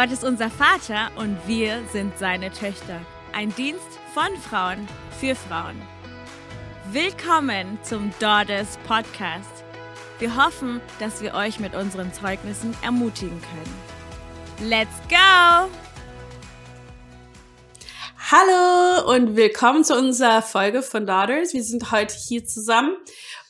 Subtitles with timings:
[0.00, 3.00] Gott ist unser Vater und wir sind seine Töchter.
[3.32, 4.86] Ein Dienst von Frauen
[5.18, 5.74] für Frauen.
[6.92, 9.64] Willkommen zum Daughters Podcast.
[10.20, 14.70] Wir hoffen, dass wir euch mit unseren Zeugnissen ermutigen können.
[14.70, 15.68] Let's go!
[18.30, 21.54] Hallo und willkommen zu unserer Folge von Daughters.
[21.54, 22.96] Wir sind heute hier zusammen,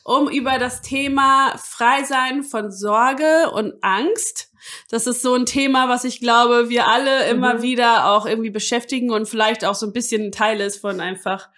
[0.03, 4.48] um über das Thema Freisein von Sorge und Angst
[4.89, 7.61] das ist so ein Thema, was ich glaube, wir alle immer mhm.
[7.61, 11.49] wieder auch irgendwie beschäftigen und vielleicht auch so ein bisschen ein Teil ist von einfach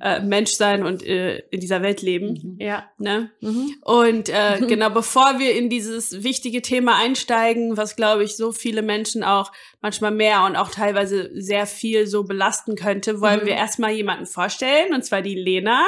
[0.00, 2.56] äh, Mensch sein und äh, in dieser Welt leben.
[2.56, 2.56] Mhm.
[2.60, 2.84] Ja.
[2.98, 3.30] Ne?
[3.40, 3.74] Mhm.
[3.82, 8.82] Und äh, genau, bevor wir in dieses wichtige Thema einsteigen, was glaube ich so viele
[8.82, 13.46] Menschen auch manchmal mehr und auch teilweise sehr viel so belasten könnte, wollen mhm.
[13.46, 15.84] wir erstmal jemanden vorstellen, und zwar die Lena.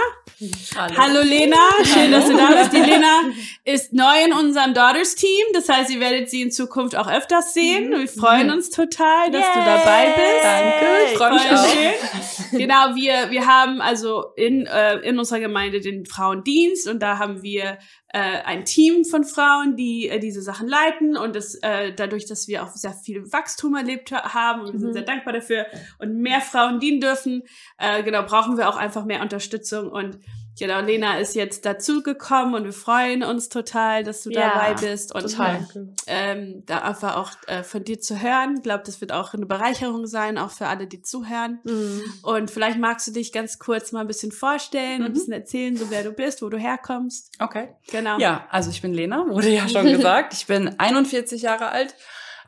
[0.77, 2.11] Hallo, Hallo Lena, schön, Hallo.
[2.13, 2.73] dass du da bist.
[2.73, 3.23] Die Lena
[3.65, 7.91] ist neu in unserem Daughters-Team, das heißt, ihr werdet sie in Zukunft auch öfters sehen.
[7.91, 8.55] Wir freuen mhm.
[8.55, 9.55] uns total, dass Yay.
[9.55, 10.45] du dabei bist.
[10.45, 11.69] Danke, ich freue mich auch.
[11.69, 12.59] Schön.
[12.59, 17.43] Genau, wir, wir haben also in, äh, in unserer Gemeinde den Frauendienst und da haben
[17.43, 17.79] wir
[18.09, 22.49] äh, ein Team von Frauen, die äh, diese Sachen leiten und das, äh, dadurch, dass
[22.49, 24.95] wir auch sehr viel Wachstum erlebt haben und wir sind mhm.
[24.95, 25.67] sehr dankbar dafür
[25.99, 27.43] und mehr Frauen dienen dürfen,
[27.79, 30.19] äh, genau, brauchen wir auch einfach mehr Unterstützung und
[30.59, 35.15] Genau, Lena ist jetzt dazugekommen und wir freuen uns total, dass du ja, dabei bist
[35.15, 35.67] und total.
[36.07, 38.57] ähm, da einfach auch äh, von dir zu hören.
[38.57, 41.61] Ich glaube, das wird auch eine Bereicherung sein, auch für alle, die zuhören.
[41.65, 42.03] Mhm.
[42.23, 45.07] Und vielleicht magst du dich ganz kurz mal ein bisschen vorstellen, mhm.
[45.07, 47.31] ein bisschen erzählen, so wer du bist, wo du herkommst.
[47.39, 47.69] Okay.
[47.91, 48.19] Genau.
[48.19, 50.35] Ja, also ich bin Lena, wurde ja schon gesagt.
[50.35, 51.95] Ich bin 41 Jahre alt.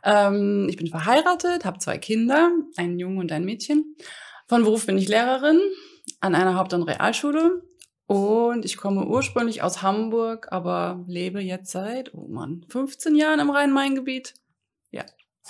[0.05, 3.97] Ähm, ich bin verheiratet, habe zwei Kinder, einen Jungen und ein Mädchen.
[4.49, 5.61] Von Beruf bin ich Lehrerin
[6.21, 7.63] an einer Haupt- und Realschule
[8.13, 13.51] und ich komme ursprünglich aus Hamburg, aber lebe jetzt seit, oh Mann, 15 Jahren im
[13.51, 14.35] Rhein-Main-Gebiet.
[14.91, 15.05] Ja.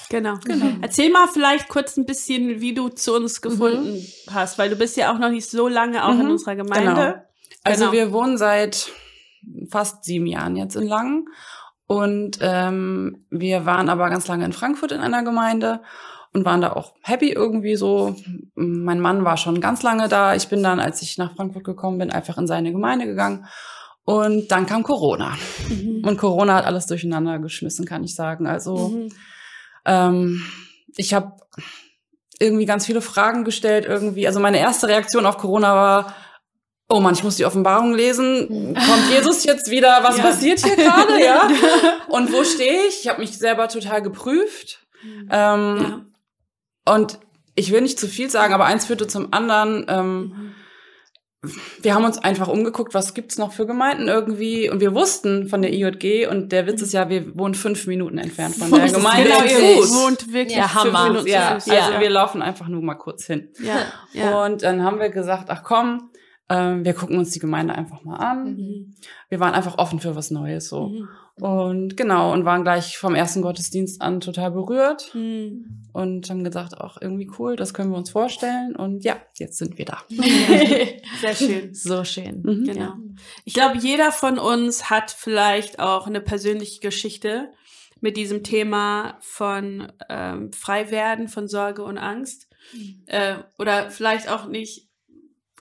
[0.09, 0.37] Genau.
[0.45, 0.67] genau.
[0.81, 4.35] Erzähl mal vielleicht kurz ein bisschen, wie du zu uns gefunden mhm.
[4.35, 6.21] hast, weil du bist ja auch noch nicht so lange auch mhm.
[6.23, 6.95] in unserer Gemeinde.
[6.95, 7.15] Genau.
[7.65, 7.93] Also genau.
[7.93, 8.91] wir wohnen seit
[9.71, 11.29] fast sieben Jahren jetzt in Langen
[11.87, 15.83] und ähm, wir waren aber ganz lange in Frankfurt in einer Gemeinde
[16.35, 18.17] und waren da auch happy irgendwie so.
[18.55, 20.35] Mein Mann war schon ganz lange da.
[20.35, 23.47] Ich bin dann, als ich nach Frankfurt gekommen bin, einfach in seine Gemeinde gegangen.
[24.05, 25.37] Und dann kam Corona.
[25.69, 26.03] Mhm.
[26.05, 28.47] Und Corona hat alles durcheinander geschmissen, kann ich sagen.
[28.47, 29.09] Also mhm.
[29.85, 30.43] ähm,
[30.97, 31.37] ich habe
[32.41, 34.27] irgendwie ganz viele Fragen gestellt irgendwie.
[34.27, 36.15] Also meine erste Reaktion auf Corona war,
[36.89, 38.75] oh Mann, ich muss die Offenbarung lesen.
[38.75, 40.01] Kommt Jesus jetzt wieder?
[40.03, 40.23] Was ja.
[40.25, 41.13] passiert hier gerade?
[41.23, 41.49] Ja.
[42.09, 43.03] Und wo stehe ich?
[43.03, 44.81] Ich habe mich selber total geprüft.
[45.03, 45.29] Mhm.
[45.31, 46.01] Ähm, ja.
[46.85, 47.19] Und
[47.55, 49.87] ich will nicht zu viel sagen, aber eins führte zum anderen.
[49.89, 50.55] Ähm,
[51.81, 54.71] wir haben uns einfach umgeguckt, was gibt's noch für Gemeinden irgendwie.
[54.71, 58.19] Und wir wussten von der IJG, und der Witz ist ja, wir wohnen fünf Minuten
[58.19, 59.29] entfernt von der Gemeinde.
[59.29, 61.09] Genau, ihr wohnt wirklich ja, Hammer.
[61.09, 63.51] Minuten, ja, also wir laufen einfach nur mal kurz hin.
[63.61, 64.45] Ja, ja.
[64.45, 66.12] Und dann haben wir gesagt, ach komm,
[66.49, 68.57] ähm, wir gucken uns die Gemeinde einfach mal an.
[68.57, 68.95] Mhm.
[69.29, 70.89] Wir waren einfach offen für was Neues so.
[70.89, 71.09] Mhm.
[71.41, 75.89] Und genau, und waren gleich vom ersten Gottesdienst an total berührt mhm.
[75.93, 78.77] und haben gesagt, auch irgendwie cool, das können wir uns vorstellen.
[78.77, 80.03] Und ja, jetzt sind wir da.
[81.21, 81.75] Sehr schön.
[81.75, 82.43] So schön.
[82.43, 82.65] Mhm.
[82.65, 82.93] Genau.
[83.45, 87.51] Ich glaube, jeder von uns hat vielleicht auch eine persönliche Geschichte
[88.01, 92.49] mit diesem Thema von ähm, Freiwerden, von Sorge und Angst.
[92.75, 93.03] Mhm.
[93.07, 94.92] Äh, oder vielleicht auch nicht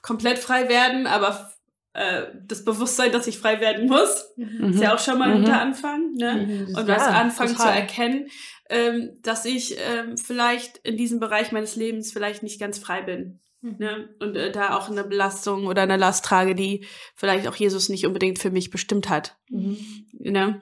[0.01, 1.51] komplett frei werden, aber
[1.93, 4.71] äh, das Bewusstsein, dass ich frei werden muss, mhm.
[4.73, 5.45] ist ja auch schon mal ein mhm.
[5.45, 6.13] guter Anfang.
[6.13, 6.33] Ne?
[6.33, 6.75] Mhm.
[6.75, 8.27] Und was ja, anfangen zu erkennen,
[8.69, 13.41] ähm, dass ich ähm, vielleicht in diesem Bereich meines Lebens vielleicht nicht ganz frei bin.
[13.61, 13.75] Mhm.
[13.77, 14.09] Ne?
[14.19, 16.85] Und äh, da auch eine Belastung oder eine Last trage, die
[17.15, 19.37] vielleicht auch Jesus nicht unbedingt für mich bestimmt hat.
[19.49, 19.77] Mhm.
[20.17, 20.61] Ne?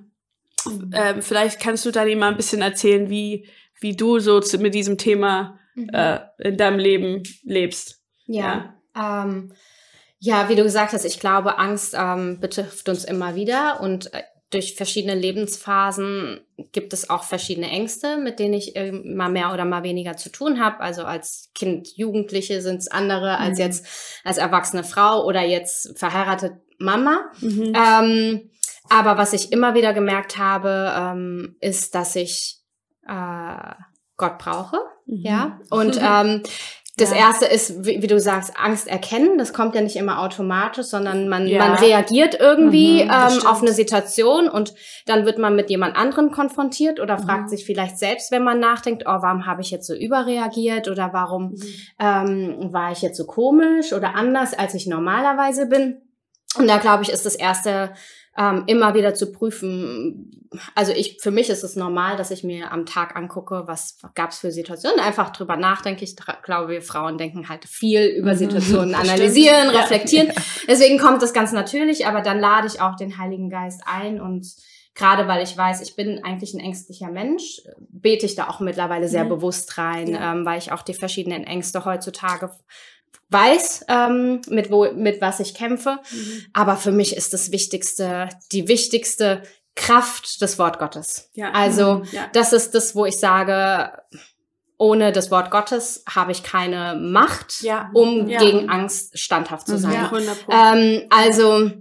[0.65, 0.91] Mhm.
[0.93, 3.47] Ähm, vielleicht kannst du da mal ein bisschen erzählen, wie,
[3.79, 8.01] wie du so zu, mit diesem Thema äh, in deinem Leben lebst.
[8.25, 8.41] Ja.
[8.41, 8.78] ja.
[8.95, 9.53] Ähm,
[10.19, 14.23] ja, wie du gesagt hast, ich glaube, Angst ähm, betrifft uns immer wieder und äh,
[14.49, 16.41] durch verschiedene Lebensphasen
[16.71, 18.73] gibt es auch verschiedene Ängste, mit denen ich
[19.05, 20.79] mal mehr oder mal weniger zu tun habe.
[20.79, 23.43] Also als Kind, Jugendliche sind es andere mhm.
[23.45, 23.85] als jetzt
[24.23, 27.31] als erwachsene Frau oder jetzt verheiratet Mama.
[27.41, 27.73] Mhm.
[27.75, 28.49] Ähm,
[28.89, 32.59] aber was ich immer wieder gemerkt habe, ähm, ist, dass ich
[33.07, 33.73] äh,
[34.17, 34.77] Gott brauche.
[35.05, 35.21] Mhm.
[35.21, 35.59] Ja.
[35.69, 36.41] Und ähm,
[36.99, 39.37] das erste ist, wie, wie, du sagst, Angst erkennen.
[39.37, 41.59] Das kommt ja nicht immer automatisch, sondern man, ja.
[41.59, 44.73] man reagiert irgendwie mhm, ähm, auf eine Situation und
[45.05, 47.23] dann wird man mit jemand anderem konfrontiert oder mhm.
[47.23, 51.11] fragt sich vielleicht selbst, wenn man nachdenkt, oh, warum habe ich jetzt so überreagiert oder
[51.13, 51.63] warum mhm.
[51.99, 56.01] ähm, war ich jetzt so komisch oder anders, als ich normalerweise bin.
[56.57, 57.91] Und da glaube ich, ist das erste
[58.37, 60.47] ähm, immer wieder zu prüfen.
[60.75, 64.31] Also ich, für mich ist es normal, dass ich mir am Tag angucke, was gab
[64.31, 66.03] es für Situationen, einfach drüber nachdenke.
[66.03, 70.31] Ich glaube, wir Frauen denken halt viel über Situationen, analysieren, reflektieren.
[70.67, 74.45] Deswegen kommt das ganz natürlich, aber dann lade ich auch den Heiligen Geist ein und
[74.95, 79.07] gerade weil ich weiß, ich bin eigentlich ein ängstlicher Mensch, bete ich da auch mittlerweile
[79.07, 79.29] sehr mhm.
[79.29, 80.33] bewusst rein, ja.
[80.33, 82.51] ähm, weil ich auch die verschiedenen Ängste heutzutage
[83.29, 85.99] weiß, ähm, mit, wo, mit was ich kämpfe.
[86.11, 86.45] Mhm.
[86.53, 89.43] Aber für mich ist das Wichtigste, die wichtigste
[89.75, 91.29] Kraft des Wort Gottes.
[91.33, 91.51] Ja.
[91.51, 92.07] Also mhm.
[92.11, 92.27] ja.
[92.33, 93.91] das ist das, wo ich sage,
[94.77, 97.89] ohne das Wort Gottes habe ich keine Macht, ja.
[97.93, 99.77] um gegen Angst standhaft zu mhm.
[99.77, 100.09] sein.
[100.49, 101.71] Ähm, also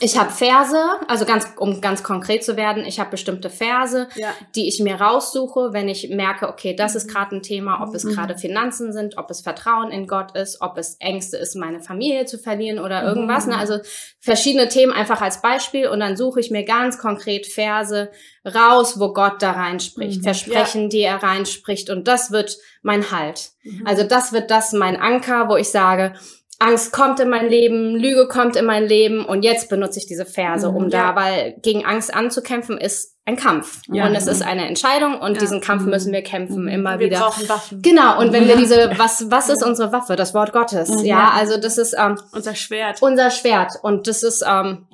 [0.00, 0.76] ich habe Verse,
[1.06, 4.32] also ganz, um ganz konkret zu werden, ich habe bestimmte Verse, ja.
[4.56, 8.04] die ich mir raussuche, wenn ich merke, okay, das ist gerade ein Thema, ob es
[8.04, 8.10] mhm.
[8.10, 12.26] gerade Finanzen sind, ob es Vertrauen in Gott ist, ob es Ängste ist, meine Familie
[12.26, 13.46] zu verlieren oder irgendwas.
[13.46, 13.52] Ne?
[13.52, 13.58] Mhm.
[13.58, 13.60] Ne?
[13.60, 13.78] Also
[14.18, 18.10] verschiedene Themen einfach als Beispiel und dann suche ich mir ganz konkret Verse
[18.44, 20.24] raus, wo Gott da reinspricht, mhm.
[20.24, 20.88] Versprechen, ja.
[20.88, 23.50] die er reinspricht und das wird mein Halt.
[23.62, 23.86] Mhm.
[23.86, 26.14] Also das wird das mein Anker, wo ich sage,
[26.58, 30.24] Angst kommt in mein Leben, Lüge kommt in mein Leben und jetzt benutze ich diese
[30.24, 31.12] Verse, um mhm, ja.
[31.12, 34.06] da, weil gegen Angst anzukämpfen ist ein Kampf ja.
[34.06, 35.40] und es ist eine Entscheidung und ja.
[35.40, 35.90] diesen Kampf mhm.
[35.90, 36.68] müssen wir kämpfen mhm.
[36.68, 37.18] immer wir wieder.
[37.18, 37.82] Wir brauchen Waffen.
[37.82, 40.14] Genau und wenn wir diese was was ist unsere Waffe?
[40.14, 41.02] Das Wort Gottes.
[41.02, 43.00] Ja, also das ist ähm, unser Schwert.
[43.00, 44.86] Unser Schwert und das ist ähm,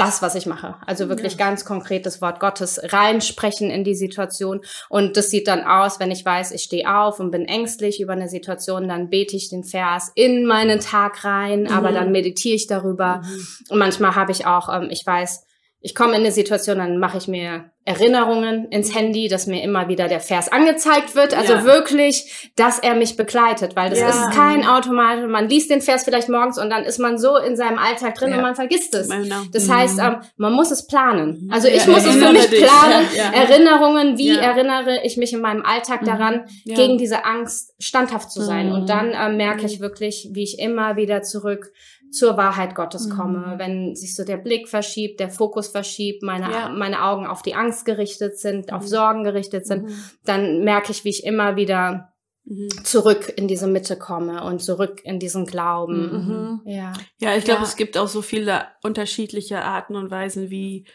[0.00, 0.76] das, was ich mache.
[0.86, 1.46] Also wirklich ja.
[1.46, 4.60] ganz konkret das Wort Gottes reinsprechen in die Situation.
[4.88, 8.14] Und das sieht dann aus, wenn ich weiß, ich stehe auf und bin ängstlich über
[8.14, 11.68] eine Situation, dann bete ich den Vers in meinen Tag rein, mhm.
[11.68, 13.22] aber dann meditiere ich darüber.
[13.22, 13.46] Mhm.
[13.68, 15.44] Und manchmal habe ich auch, ähm, ich weiß,
[15.82, 19.88] ich komme in eine Situation, dann mache ich mir Erinnerungen ins Handy, dass mir immer
[19.88, 21.34] wieder der Vers angezeigt wird.
[21.34, 21.64] Also ja.
[21.64, 24.08] wirklich, dass er mich begleitet, weil das ja.
[24.10, 25.26] ist kein Automat.
[25.26, 28.30] Man liest den Vers vielleicht morgens und dann ist man so in seinem Alltag drin
[28.30, 28.36] ja.
[28.36, 29.08] und man vergisst es.
[29.08, 29.40] Genau.
[29.52, 29.74] Das mhm.
[29.74, 31.48] heißt, ähm, man muss es planen.
[31.50, 33.06] Also ich muss es für mich planen.
[33.32, 36.06] Erinnerungen, wie erinnere ich mich in meinem Alltag mhm.
[36.06, 38.70] daran, gegen diese Angst standhaft zu sein.
[38.70, 38.86] Und mhm.
[38.86, 41.72] dann äh, merke ich wirklich, wie ich immer wieder zurück
[42.10, 43.12] zur Wahrheit Gottes mhm.
[43.12, 46.68] komme, wenn sich so der Blick verschiebt, der Fokus verschiebt, meine, ja.
[46.68, 48.72] meine Augen auf die Angst gerichtet sind, mhm.
[48.74, 49.94] auf Sorgen gerichtet sind, mhm.
[50.24, 52.12] dann merke ich, wie ich immer wieder
[52.44, 52.68] mhm.
[52.84, 56.62] zurück in diese Mitte komme und zurück in diesen Glauben.
[56.64, 56.70] Mhm.
[56.70, 57.66] Ja, ja ich glaube, ja.
[57.66, 60.86] es gibt auch so viele unterschiedliche Arten und Weisen, wie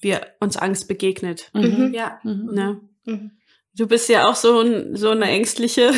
[0.00, 1.50] wir uns Angst begegnet.
[1.54, 1.92] Mhm.
[1.94, 2.18] Ja.
[2.24, 2.80] Ne?
[3.76, 5.90] Du bist ja auch so, ein, so eine ängstliche.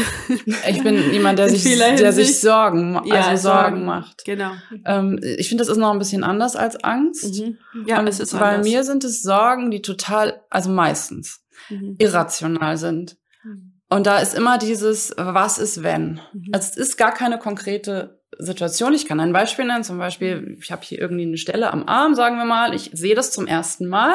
[0.69, 4.25] Ich bin jemand, der sich, der sich Sorgen, also ja, Sorgen macht.
[4.25, 4.53] Genau.
[4.85, 7.39] Ähm, ich finde, das ist noch ein bisschen anders als Angst.
[7.39, 7.59] Mhm.
[7.87, 8.67] Ja, Und es ist bei anders.
[8.67, 11.97] mir sind es Sorgen, die total, also meistens mhm.
[11.99, 13.19] irrational sind.
[13.45, 13.75] Mhm.
[13.89, 16.21] Und da ist immer dieses, was ist wenn?
[16.33, 16.49] Mhm.
[16.53, 18.95] Also es ist gar keine konkrete Situation.
[18.95, 19.85] Ich kann ein Beispiel nennen.
[19.85, 22.75] Zum Beispiel, ich habe hier irgendwie eine Stelle am Arm, sagen wir mal.
[22.75, 24.15] Ich sehe das zum ersten Mal.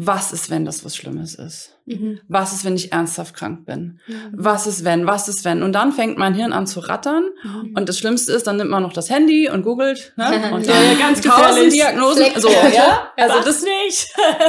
[0.00, 1.76] Was ist, wenn das was Schlimmes ist?
[1.84, 2.20] Mhm.
[2.28, 3.98] Was ist, wenn ich ernsthaft krank bin?
[4.06, 4.30] Mhm.
[4.30, 5.08] Was ist, wenn?
[5.08, 5.64] Was ist, wenn?
[5.64, 7.24] Und dann fängt mein Hirn an zu rattern.
[7.42, 7.72] Mhm.
[7.74, 10.12] Und das Schlimmste ist, dann nimmt man noch das Handy und googelt.
[10.14, 10.26] Ne?
[10.52, 12.26] Und dann ja, ganz tausend Diagnosen.
[12.36, 13.10] So, ja?
[13.16, 14.06] Also das nicht.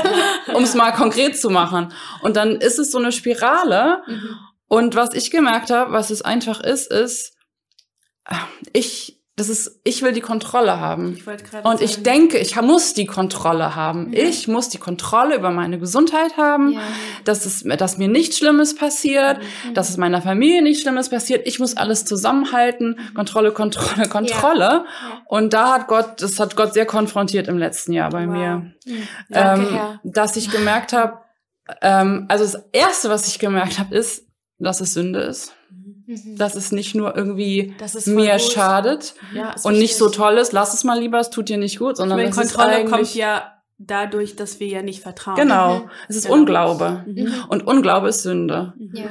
[0.53, 1.91] um es mal konkret zu machen.
[2.21, 4.03] Und dann ist es so eine Spirale.
[4.05, 4.35] Mhm.
[4.67, 7.33] Und was ich gemerkt habe, was es einfach ist, ist,
[8.71, 11.15] ich das ist, ich will die Kontrolle haben.
[11.15, 11.77] Ich und sagen.
[11.81, 14.11] ich denke, ich muss die Kontrolle haben.
[14.11, 14.23] Ja.
[14.23, 16.81] Ich muss die Kontrolle über meine Gesundheit haben, ja.
[17.23, 19.75] dass, es, dass mir nichts Schlimmes passiert, mhm.
[19.75, 21.47] dass es meiner Familie nichts Schlimmes passiert.
[21.47, 22.97] Ich muss alles zusammenhalten.
[22.99, 23.13] Mhm.
[23.13, 24.65] Kontrolle, Kontrolle, Kontrolle.
[24.65, 24.85] Ja.
[25.27, 28.33] Und da hat Gott, das hat Gott sehr konfrontiert im letzten Jahr bei wow.
[28.33, 28.55] mir.
[28.85, 29.07] Mhm.
[29.29, 31.19] Danke, ähm, dass ich gemerkt habe,
[31.81, 34.25] ähm, also das Erste, was ich gemerkt habe, ist,
[34.57, 35.53] dass es Sünde ist.
[35.69, 35.88] Mhm.
[36.37, 37.75] Dass es nicht nur irgendwie
[38.05, 38.41] mir gut.
[38.41, 41.77] schadet ja, und nicht so toll ist, lass es mal lieber, es tut dir nicht
[41.79, 45.35] gut, sondern ich meine, Kontrolle kommt ja dadurch, dass wir ja nicht vertrauen.
[45.35, 45.89] Genau, mhm.
[46.07, 46.35] es ist genau.
[46.35, 47.03] Unglaube.
[47.07, 47.33] Mhm.
[47.47, 48.73] Und Unglaube ist Sünde.
[48.77, 48.95] Mhm.
[48.95, 49.09] Ja.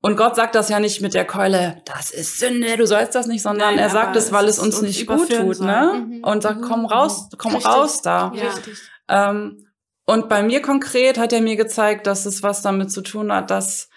[0.00, 3.26] Und Gott sagt das ja nicht mit der Keule, das ist Sünde, du sollst das
[3.26, 6.06] nicht, sondern Nein, er sagt es, weil es uns, uns nicht gut tut, ne?
[6.06, 6.22] Mhm.
[6.22, 6.86] Und sagt, komm mhm.
[6.86, 7.72] raus, komm Richtig.
[7.72, 8.32] raus da.
[8.36, 9.30] Ja.
[9.30, 9.66] Ähm,
[10.04, 13.50] und bei mir konkret hat er mir gezeigt, dass es was damit zu tun hat,
[13.50, 13.88] dass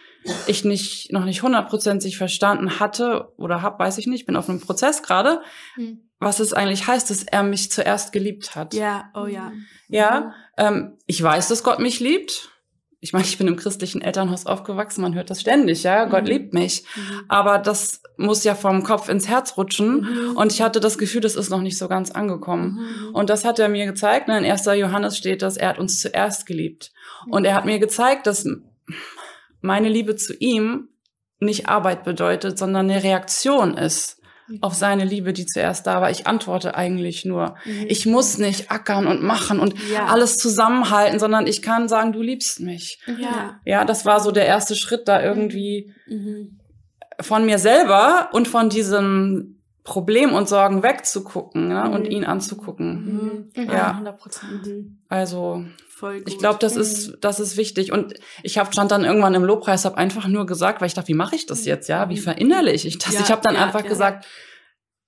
[0.48, 4.62] ich nicht noch nicht hundertprozentig verstanden hatte oder hab, weiß ich nicht, bin auf einem
[4.62, 5.42] Prozess gerade,
[5.76, 6.02] hm.
[6.20, 8.74] was es eigentlich heißt, dass er mich zuerst geliebt hat.
[8.74, 9.52] Ja, oh ja.
[9.88, 12.50] Ja, ähm, ich weiß, dass Gott mich liebt.
[13.02, 16.30] Ich meine, ich bin im christlichen Elternhaus aufgewachsen, man hört das ständig, ja, Gott mhm.
[16.30, 16.84] liebt mich.
[16.96, 17.22] Mhm.
[17.30, 20.02] Aber das muss ja vom Kopf ins Herz rutschen.
[20.02, 20.36] Mhm.
[20.36, 22.80] Und ich hatte das Gefühl, das ist noch nicht so ganz angekommen.
[22.80, 23.16] Mhm.
[23.16, 24.28] Und das hat er mir gezeigt.
[24.28, 24.38] Ne?
[24.38, 24.66] In 1.
[24.66, 26.92] Johannes steht, dass er hat uns zuerst geliebt.
[27.28, 28.46] Und er hat mir gezeigt, dass
[29.62, 30.90] meine Liebe zu ihm
[31.40, 34.18] nicht Arbeit bedeutet, sondern eine Reaktion ist
[34.62, 36.10] auf seine Liebe, die zuerst da war.
[36.10, 37.56] Ich antworte eigentlich nur.
[37.66, 37.86] Mhm.
[37.88, 40.08] Ich muss nicht ackern und machen und Ja.
[40.08, 43.00] alles zusammenhalten, sondern ich kann sagen, du liebst mich.
[43.20, 43.60] Ja.
[43.64, 46.60] Ja, das war so der erste Schritt, da irgendwie Mhm.
[47.22, 51.90] von mir selber und von diesem Problem und Sorgen wegzugucken ne?
[51.92, 52.12] und Mhm.
[52.12, 53.50] ihn anzugucken.
[53.56, 53.66] Mhm.
[53.72, 53.94] Ja.
[53.98, 54.66] 100 Prozent.
[54.66, 54.98] Mhm.
[55.10, 55.64] Also
[56.00, 56.30] Voll gut.
[56.30, 57.92] ich glaube, das ist das ist wichtig.
[57.92, 61.10] Und ich habe stand dann irgendwann im Lobpreis, habe einfach nur gesagt, weil ich dachte,
[61.10, 61.90] wie mache ich das jetzt?
[61.90, 63.14] Ja, wie verinnerliche ich das?
[63.14, 63.90] Ja, ich habe dann ja, einfach ja.
[63.90, 64.26] gesagt,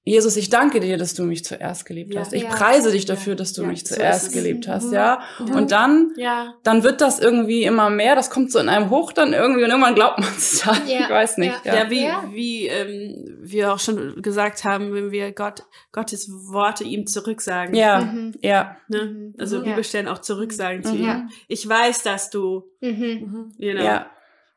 [0.03, 2.22] Jesus, ich danke dir, dass du mich zuerst geliebt Ja.
[2.22, 2.34] hast.
[2.34, 2.50] Ich Ja.
[2.50, 4.31] preise dich dafür, dass du Ja, mich so zuerst es.
[4.34, 4.93] geliebt hast, Mhm.
[4.93, 5.22] ja.
[5.39, 5.51] Mhm.
[5.53, 6.55] Und dann Ja.
[6.63, 9.70] dann wird das irgendwie immer mehr, das kommt so in einem hoch dann irgendwie und
[9.70, 10.74] irgendwann glaubt man es ja.
[10.88, 11.53] Ja, Ich weiß nicht.
[11.65, 11.75] ja.
[11.75, 11.84] Ja.
[11.84, 12.24] Ja, wie, Ja.
[12.34, 17.75] wie ähm, wir auch schon gesagt haben, wenn wir Gott, Gottes Worte ihm zurücksagen.
[17.75, 18.34] Ja, Mhm.
[18.41, 18.77] ja.
[18.88, 19.05] Ne?
[19.05, 19.36] Mhm.
[19.38, 19.62] Also Ja.
[19.63, 21.00] Bibelstellen auch zurücksagen zu Mhm.
[21.00, 21.05] ihm.
[21.05, 21.27] Ja.
[21.48, 23.51] Ich weiß, dass du Mhm.
[23.60, 24.08] you know, Ja,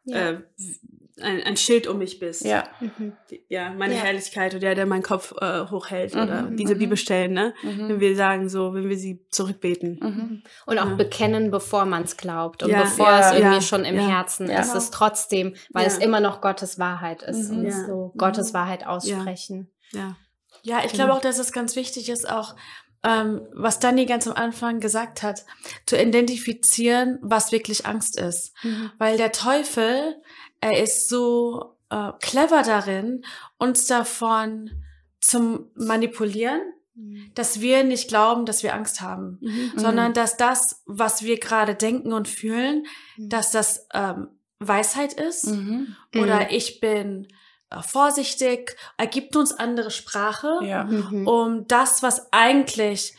[0.06, 0.30] Ja.
[0.30, 0.38] äh,
[1.20, 2.44] ein, ein Schild um mich bist.
[2.44, 2.64] ja.
[2.80, 3.12] Mhm.
[3.48, 4.00] Ja meine Ja.
[4.02, 6.78] Herrlichkeit oder der, der meinen Kopf äh, hochhält Mhm, oder diese mhm.
[6.80, 7.54] Bibelstellen, ne?
[7.62, 8.00] Wenn Mhm.
[8.00, 9.98] wir sagen so, wenn wir sie zurückbeten.
[10.02, 10.42] Mhm.
[10.66, 10.94] Und auch Ja.
[10.96, 14.06] bekennen, bevor man es glaubt und Ja, bevor ja, es irgendwie ja, schon im ja.
[14.08, 14.60] Herzen Ja.
[14.60, 15.88] ist, es trotzdem, weil Ja.
[15.88, 17.58] es immer noch Gottes Wahrheit ist Mhm.
[17.58, 17.86] und Ja.
[17.86, 19.70] so Gottes Wahrheit aussprechen.
[19.92, 20.16] Ja.
[20.62, 22.56] Ja, ich glaube auch, dass es ganz wichtig ist, auch
[23.06, 25.44] ähm, was Dani ganz am Anfang gesagt hat,
[25.84, 28.54] zu identifizieren, was wirklich Angst ist.
[28.62, 28.90] Mhm.
[28.98, 30.16] Weil der Teufel,
[30.64, 33.24] er ist so äh, clever darin,
[33.58, 34.70] uns davon
[35.20, 36.60] zum Manipulieren,
[37.34, 39.72] dass wir nicht glauben, dass wir Angst haben, Mhm.
[39.76, 43.28] sondern dass das, was wir gerade denken und fühlen, Mhm.
[43.30, 44.28] dass das ähm,
[44.60, 45.96] Weisheit ist Mhm.
[46.16, 47.26] oder ich bin
[47.70, 50.84] äh, vorsichtig, er gibt uns andere Sprache, Ja.
[50.84, 51.26] Mhm.
[51.26, 53.16] um das, was eigentlich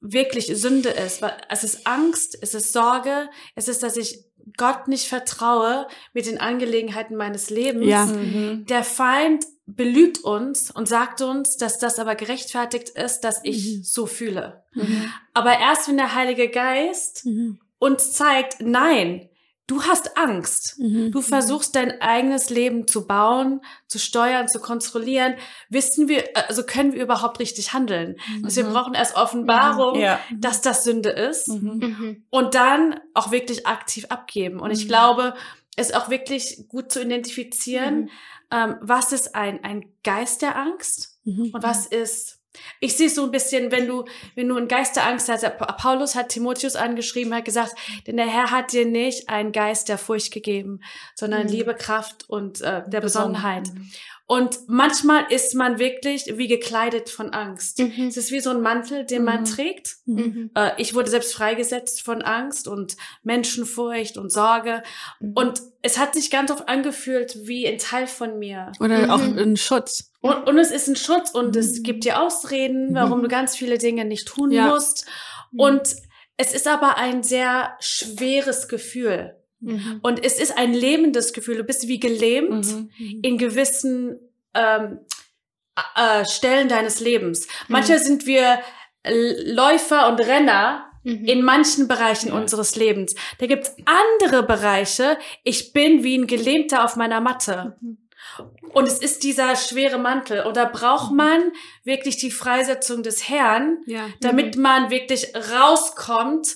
[0.00, 1.22] wirklich Sünde ist.
[1.48, 4.24] Es ist Angst, es ist Sorge, es ist, dass ich
[4.56, 7.86] Gott nicht vertraue mit den Angelegenheiten meines Lebens.
[7.86, 8.06] Ja.
[8.06, 8.66] Mhm.
[8.66, 13.82] Der Feind belügt uns und sagt uns, dass das aber gerechtfertigt ist, dass ich Mhm.
[13.84, 14.64] so fühle.
[14.74, 15.12] Mhm.
[15.32, 17.60] Aber erst wenn der Heilige Geist Mhm.
[17.78, 19.29] uns zeigt, nein,
[19.70, 20.78] du hast Angst.
[20.78, 21.12] Mhm.
[21.12, 25.34] Du versuchst dein eigenes Leben zu bauen, zu steuern, zu kontrollieren.
[25.68, 28.16] Wissen wir, also können wir überhaupt richtig handeln?
[28.42, 30.18] Also wir brauchen erst Offenbarung, Ja.
[30.36, 31.78] dass das Sünde ist Mhm.
[31.78, 32.24] Mhm.
[32.30, 34.58] und dann auch wirklich aktiv abgeben.
[34.58, 34.88] Und ich Mhm.
[34.88, 35.34] glaube,
[35.76, 38.10] es ist auch wirklich gut zu identifizieren, Mhm.
[38.50, 41.50] ähm, was ist ein, ein Geist der Angst Mhm.
[41.54, 42.39] und was ist
[42.80, 44.04] ich sehe es so ein bisschen, wenn du,
[44.34, 45.44] wenn du einen Geist der Angst hast,
[45.78, 47.74] Paulus hat Timotheus angeschrieben, hat gesagt,
[48.06, 50.80] denn der Herr hat dir nicht einen Geist der Furcht gegeben,
[51.14, 51.52] sondern Mhm.
[51.52, 53.68] Liebe, Kraft und äh, der Besonnen- Besonnenheit.
[54.26, 57.80] Und manchmal ist man wirklich wie gekleidet von Angst.
[57.80, 58.06] Mhm.
[58.06, 59.44] Es ist wie so ein Mantel, den man Mhm.
[59.46, 59.96] trägt.
[60.06, 60.50] Mhm.
[60.54, 64.82] Äh, ich wurde selbst freigesetzt von Angst und Menschenfurcht und Sorge.
[65.18, 65.32] Mhm.
[65.34, 68.70] Und es hat sich ganz oft angefühlt wie ein Teil von mir.
[68.80, 69.10] Oder Mhm.
[69.10, 70.09] auch ein Schutz.
[70.20, 71.82] Und, und es ist ein Schutz und es Mhm.
[71.82, 74.68] gibt dir Ausreden, warum du ganz viele Dinge nicht tun Ja.
[74.68, 75.06] musst.
[75.56, 75.96] Und
[76.36, 79.36] es ist aber ein sehr schweres Gefühl.
[79.60, 80.00] Mhm.
[80.02, 81.56] Und es ist ein lebendes Gefühl.
[81.56, 83.20] Du bist wie gelähmt Mhm.
[83.22, 84.18] in gewissen
[84.54, 85.00] ähm,
[85.96, 87.46] äh, Stellen deines Lebens.
[87.68, 88.60] Manchmal sind wir
[89.02, 91.24] äh, Läufer und Renner Mhm.
[91.24, 93.14] in manchen Bereichen unseres Lebens.
[93.38, 95.16] Da gibt's andere Bereiche.
[95.44, 97.78] Ich bin wie ein Gelähmter auf meiner Matte.
[98.42, 98.70] Mhm.
[98.72, 100.44] Und es ist dieser schwere Mantel.
[100.44, 101.52] Und da braucht man
[101.84, 104.06] wirklich die Freisetzung des Herrn, Ja.
[104.20, 106.48] damit man wirklich rauskommt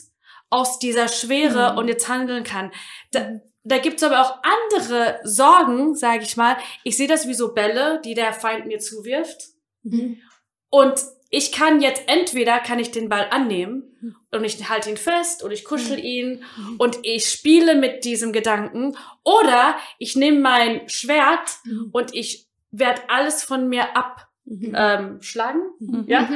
[0.51, 1.79] aus dieser Schwere Mhm.
[1.79, 2.71] und jetzt handeln kann.
[3.13, 6.57] Da, da gibt's aber auch andere Sorgen, sage ich mal.
[6.85, 9.49] Ich sehe das wie so Bälle, die der Feind mir zuwirft.
[9.83, 10.19] Mhm.
[10.75, 10.95] Und
[11.31, 15.53] ich kann jetzt entweder kann ich den Ball annehmen und ich halte ihn fest und
[15.53, 16.43] ich kuschel ihn
[16.79, 21.59] und ich spiele mit diesem Gedanken oder ich nehme mein Schwert
[21.93, 23.85] und ich werde alles von mir
[24.47, 24.75] Mhm.
[24.75, 25.23] abschlagen.
[25.23, 25.63] schlagen.
[25.79, 26.05] Mhm.
[26.09, 26.29] Ja.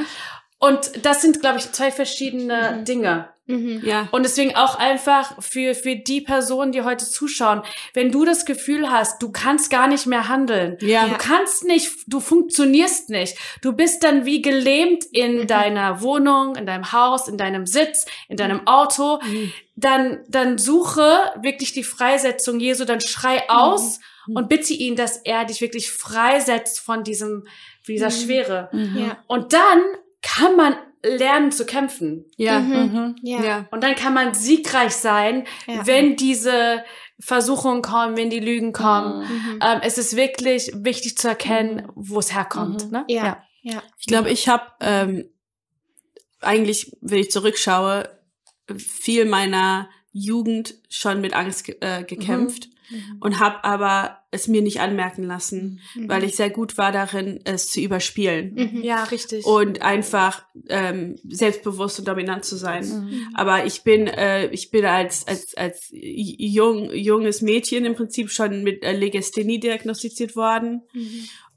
[0.57, 2.85] Und das sind, glaube ich, zwei verschiedene Mhm.
[2.85, 3.29] Dinge.
[3.49, 3.81] Mhm.
[3.83, 4.07] Ja.
[4.11, 7.63] Und deswegen auch einfach für, für die Personen, die heute zuschauen,
[7.93, 11.07] wenn du das Gefühl hast, du kannst gar nicht mehr handeln, Ja.
[11.07, 13.35] Du kannst nicht, du funktionierst nicht.
[13.61, 15.47] Du bist dann wie gelähmt in Mhm.
[15.47, 19.19] deiner Wohnung, in deinem Haus, in deinem Sitz, in deinem Auto.
[19.23, 19.51] Mhm.
[19.75, 24.35] Dann, dann suche wirklich die Freisetzung Jesu, dann schrei aus Mhm.
[24.35, 27.45] und bitte ihn, dass er dich wirklich freisetzt von diesem,
[27.83, 28.11] von dieser Mhm.
[28.11, 28.69] Schwere.
[28.73, 28.97] Mhm.
[28.97, 29.17] Ja.
[29.27, 29.81] Und dann
[30.21, 32.25] kann man lernen zu kämpfen.
[32.35, 32.59] Ja.
[32.59, 32.75] Mhm.
[32.93, 33.15] Mhm.
[33.23, 33.43] Ja.
[33.43, 33.67] Ja.
[33.71, 35.85] Und dann kann man siegreich sein, Ja.
[35.87, 36.83] wenn diese
[37.19, 39.21] Versuchungen kommen, wenn die Lügen kommen.
[39.23, 39.59] Mhm.
[39.61, 42.85] Ähm, es ist wirklich wichtig zu erkennen, wo es herkommt.
[42.85, 42.91] Mhm.
[42.91, 43.05] Ne?
[43.07, 43.43] Ja.
[43.61, 43.83] Ja.
[43.97, 45.25] Ich glaube, ich habe ähm,
[46.41, 48.09] eigentlich, wenn ich zurückschaue,
[48.77, 52.69] viel meiner Jugend schon mit Angst äh, gekämpft
[53.19, 57.71] und habe aber es mir nicht anmerken lassen, weil ich sehr gut war darin, es
[57.71, 58.53] zu überspielen.
[58.53, 58.83] Mhm.
[58.83, 59.45] Ja, richtig.
[59.45, 63.27] und einfach ähm, selbstbewusst und dominant zu sein.
[63.33, 68.63] Aber ich bin, äh, ich bin als als als jung, junges Mädchen im Prinzip schon
[68.63, 70.83] mit äh, Legasthenie diagnostiziert worden.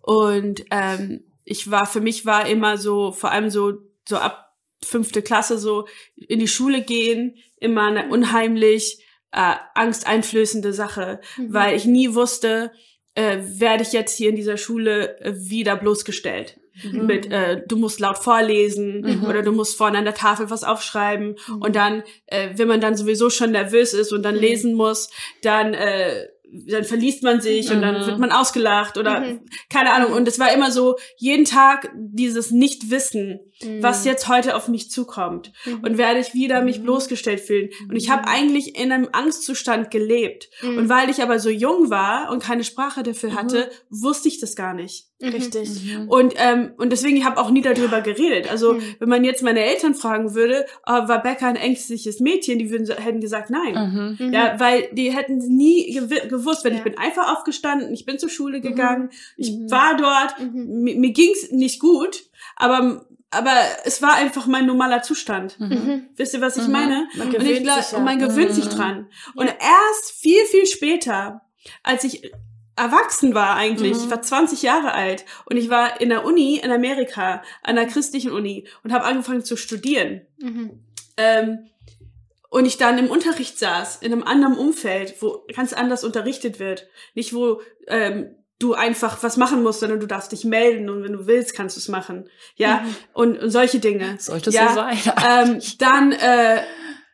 [0.00, 3.74] Und ähm, ich war für mich war immer so vor allem so
[4.08, 5.86] so ab fünfte Klasse so
[6.16, 8.98] in die Schule gehen immer eine unheimlich
[9.32, 12.70] äh, angsteinflößende Sache, weil ich nie wusste,
[13.14, 16.58] äh, werde ich jetzt hier in dieser Schule äh, wieder bloßgestellt.
[16.90, 21.36] Mit, äh, du musst laut vorlesen oder du musst vorne an der Tafel was aufschreiben.
[21.60, 25.10] Und dann, äh, wenn man dann sowieso schon nervös ist und dann lesen muss,
[25.42, 30.12] dann, äh, dann verliest man sich und dann wird man ausgelacht oder keine Ahnung.
[30.14, 33.40] Und es war immer so, jeden Tag dieses Nichtwissen,
[33.80, 35.52] was jetzt heute auf mich zukommt.
[35.66, 37.70] Und werde ich wieder mich bloßgestellt fühlen.
[37.88, 40.48] Und ich habe eigentlich in einem Angstzustand gelebt.
[40.78, 44.56] Und weil ich aber so jung war und keine Sprache dafür hatte, wusste ich das
[44.56, 45.06] gar nicht.
[45.22, 45.68] richtig.
[46.08, 48.50] Und, ähm, und deswegen habe auch nie darüber geredet.
[48.50, 52.70] Also, wenn man jetzt meine Eltern fragen würde, äh, war Becca ein ängstliches Mädchen, die
[52.72, 54.16] würden, hätten gesagt, nein.
[54.32, 58.30] Ja, weil die hätten nie gew gewusst, weil ich bin einfach aufgestanden, ich bin zur
[58.30, 62.24] Schule gegangen, ich war dort, mi- mir ging's nicht gut,
[62.56, 65.56] aber aber es war einfach mein normaler Zustand.
[66.16, 67.08] Wisst ihr, was ich meine?
[67.16, 67.98] Man und ich gewöhnt glaub, sich ja.
[67.98, 69.08] und man gewöhnt sich dran.
[69.34, 71.42] Und erst viel, viel später,
[71.82, 72.30] als ich
[72.76, 76.70] erwachsen war eigentlich, ich war 20 Jahre alt und ich war in der Uni in
[76.70, 80.22] Amerika, an einer christlichen Uni und habe angefangen zu studieren.
[81.16, 81.70] Ähm,
[82.50, 86.86] und ich dann im Unterricht saß, in einem anderen Umfeld, wo ganz anders unterrichtet wird.
[87.14, 91.12] Nicht, wo ähm, du einfach was machen musst, sondern du darfst dich melden und wenn
[91.12, 92.28] du willst, kannst du es machen.
[92.56, 94.16] Ja, und, und solche Dinge.
[94.18, 94.98] Sollte ja, so sein.
[95.28, 96.62] Ähm, dann äh,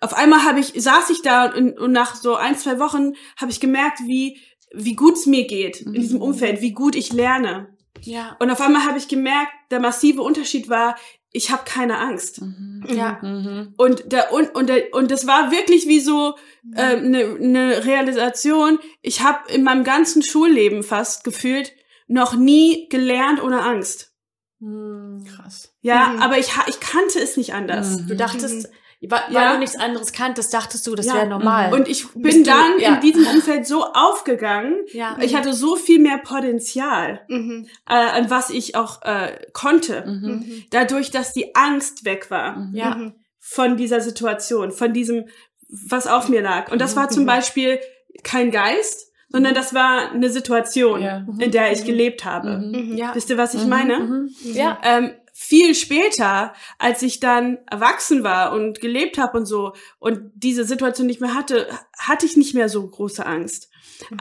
[0.00, 3.50] auf einmal habe ich saß ich da und, und nach so ein zwei Wochen habe
[3.50, 4.38] ich gemerkt, wie
[4.72, 7.68] wie gut es mir geht in diesem Umfeld, wie gut ich lerne.
[8.02, 8.36] Ja.
[8.38, 10.96] Und auf einmal habe ich gemerkt, der massive Unterschied war,
[11.30, 12.40] ich habe keine Angst.
[12.88, 13.18] Ja.
[13.22, 13.74] Mhm.
[13.76, 16.36] Und der und und der, und das war wirklich wie so
[16.74, 18.78] eine ähm, ne ne Realisation.
[19.02, 21.72] Ich habe in meinem ganzen Schulleben fast gefühlt
[22.06, 24.12] noch nie gelernt ohne Angst.
[24.60, 25.24] Hm.
[25.28, 25.74] Krass.
[25.82, 28.06] Ja, aber ich ich kannte es nicht anders.
[28.06, 28.68] Du dachtest, wa-
[29.00, 29.52] weil Ja.
[29.52, 31.14] du nichts anderes kanntest, dachtest du, das Ja.
[31.14, 31.72] wäre normal.
[31.72, 32.94] Und ich bin Bist du- dann ja.
[32.94, 34.74] in diesem Umfeld so aufgegangen.
[34.92, 35.16] Ja.
[35.20, 37.66] Ich hatte so viel mehr Potenzial, Mhm.
[37.88, 40.04] äh, an was ich auch äh, konnte.
[40.06, 40.64] Mhm.
[40.70, 42.68] Dadurch, dass die Angst weg war.
[42.72, 42.94] ja.
[42.94, 43.12] Mhm.
[43.40, 45.24] von dieser Situation, von diesem,
[45.70, 46.70] was auf mir lag.
[46.70, 47.78] Und das war zum Beispiel
[48.22, 51.24] kein Geist, sondern das war eine Situation, Ja.
[51.38, 52.58] in der ich gelebt habe.
[52.58, 52.96] Mhm.
[52.98, 53.14] Ja.
[53.14, 54.00] Wisst ihr, was ich meine?
[54.00, 54.30] Mhm.
[54.42, 54.78] Ja.
[54.82, 60.64] Ähm, viel später, als ich dann erwachsen war und gelebt habe und so und diese
[60.64, 63.70] Situation nicht mehr hatte, hatte ich nicht mehr so große Angst.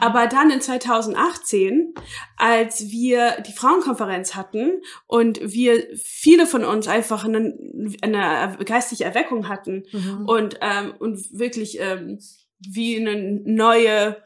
[0.00, 1.92] Aber dann in 2018,
[2.36, 7.52] als wir die Frauenkonferenz hatten und wir viele von uns einfach eine,
[8.00, 9.82] eine geistige Erweckung hatten
[10.24, 12.20] und ähm, und wirklich ähm,
[12.60, 14.22] wie eine neue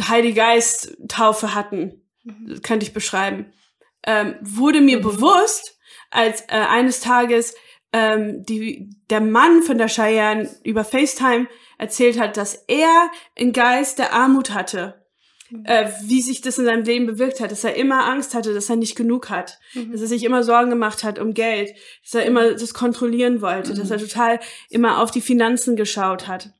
[0.00, 2.00] Heilige Geist Taufe hatten,
[2.62, 3.52] könnte ich beschreiben,
[4.06, 5.75] ähm, wurde mir bewusst,
[6.16, 7.54] als äh, eines Tages
[7.92, 11.46] ähm, die, der Mann von der Cheyenne über FaceTime
[11.78, 15.02] erzählt hat, dass er einen Geist der Armut hatte.
[15.62, 18.68] Äh, wie sich das in seinem Leben bewirkt hat, dass er immer Angst hatte, dass
[18.68, 19.60] er nicht genug hat,
[19.92, 21.70] dass er sich immer Sorgen gemacht hat um Geld,
[22.02, 26.50] dass er immer das kontrollieren wollte, dass er total immer auf die Finanzen geschaut hat,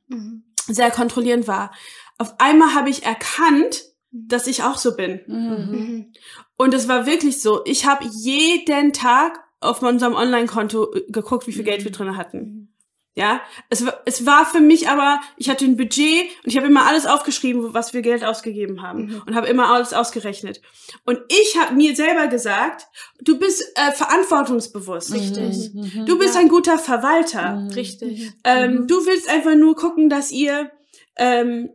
[0.67, 1.73] sehr kontrollierend war.
[2.17, 5.19] Auf einmal habe ich erkannt, dass ich auch so bin.
[5.27, 6.13] Mhm.
[6.55, 7.65] Und es war wirklich so.
[7.65, 12.73] Ich habe jeden Tag auf unserem Online-Konto äh, geguckt, wie viel Geld wir drin hatten.
[13.15, 13.41] Ja,
[13.71, 16.85] es war, es war für mich aber, ich hatte ein Budget und ich habe immer
[16.85, 20.61] alles aufgeschrieben, was wir Geld ausgegeben haben und habe immer alles ausgerechnet.
[21.03, 22.85] Und ich habe mir selber gesagt,
[23.19, 25.15] du bist äh, verantwortungsbewusst.
[25.15, 25.71] Richtig.
[26.05, 27.67] Du bist ein guter Verwalter.
[27.75, 28.33] Richtig.
[28.43, 30.69] Ähm, Du willst einfach nur gucken, dass ihr,
[31.15, 31.71] ähm,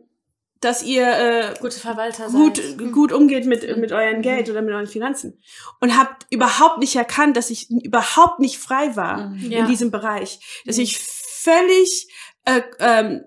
[0.63, 2.91] dass ihr äh, Gute Verwalter gut, seid.
[2.91, 5.39] gut umgeht mit, mit euren Geld oder mit euren Finanzen.
[5.81, 9.59] Und habt überhaupt nicht erkannt, dass ich überhaupt nicht frei war Ja.
[9.59, 10.39] in diesem Bereich.
[10.65, 12.07] Dass ich völlig
[12.45, 13.23] äh, ähm,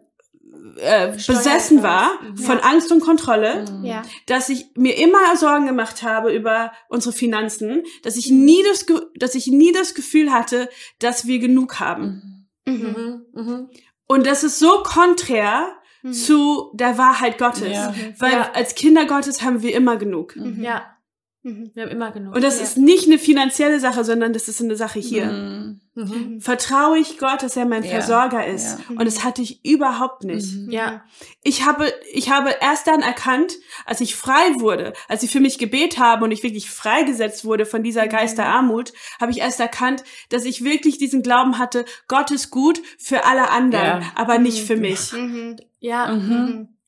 [0.79, 4.03] äh, besessen war von Angst und Kontrolle, Ja.
[4.27, 9.35] dass ich mir immer Sorgen gemacht habe über unsere Finanzen, dass ich nie das, dass
[9.35, 10.69] ich nie das Gefühl hatte,
[10.99, 12.49] dass wir genug haben.
[12.67, 13.27] Mhm.
[13.33, 13.71] Mhm.
[14.07, 15.73] Und das ist so konträr
[16.13, 17.73] zu der Wahrheit Gottes.
[17.73, 17.95] Ja.
[18.19, 18.51] Weil Ja.
[18.53, 20.37] als Kinder Gottes haben wir immer genug.
[20.37, 20.97] Ja.
[21.43, 21.71] Mhm.
[21.75, 22.35] Wir haben immer genug.
[22.35, 22.65] Und das ja.
[22.65, 25.27] ist nicht eine finanzielle Sache, sondern das ist eine Sache hier.
[25.27, 25.81] Mhm.
[25.97, 26.41] Mhm.
[26.43, 27.91] Vertraue ich Gott, dass er mein Ja.
[27.91, 28.79] Versorger ist?
[28.79, 28.97] Ja.
[29.01, 30.55] Und das hatte ich überhaupt nicht.
[30.55, 30.71] Mhm.
[30.71, 31.03] Ja.
[31.43, 33.55] Ich habe, ich habe erst dann erkannt,
[33.87, 37.65] als ich frei wurde, als sie für mich gebet haben und ich wirklich freigesetzt wurde
[37.65, 41.87] von dieser Geist der Armut, habe ich erst erkannt, dass ich wirklich diesen Glauben hatte,
[42.09, 44.13] Gott ist gut für alle anderen, Ja.
[44.17, 45.13] aber nicht für mich.
[45.15, 45.57] Mhm.
[45.81, 46.13] Ja.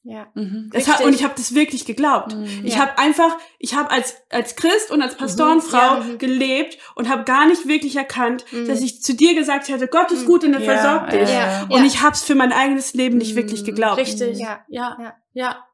[0.08, 0.14] Mhm.
[0.14, 0.16] Mhm.
[0.16, 0.26] Ja.
[0.34, 0.70] Mhm.
[0.72, 2.34] Das hat, und ich habe das wirklich geglaubt.
[2.34, 2.64] Mhm.
[2.64, 2.80] Ich Ja.
[2.80, 6.18] habe einfach, ich habe als als Christ und als Pastorenfrau Ja, mhm.
[6.18, 8.66] gelebt und habe gar nicht wirklich erkannt, Mhm.
[8.68, 11.28] dass ich zu dir gesagt hätte, Gott ist gut und er Ja, versorgt dich.
[11.30, 11.66] Ja.
[11.68, 13.98] Und ich habe es für mein eigenes Leben nicht wirklich geglaubt.
[13.98, 14.38] Richtig.
[14.38, 14.64] Ja.
[14.68, 14.96] Ja.
[15.00, 15.14] Ja.
[15.34, 15.64] Ja.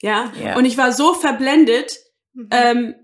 [0.00, 0.32] Ja.
[0.42, 0.56] Ja.
[0.56, 1.98] Und ich war so verblendet
[2.34, 2.48] Mhm.
[2.50, 2.94] ähm,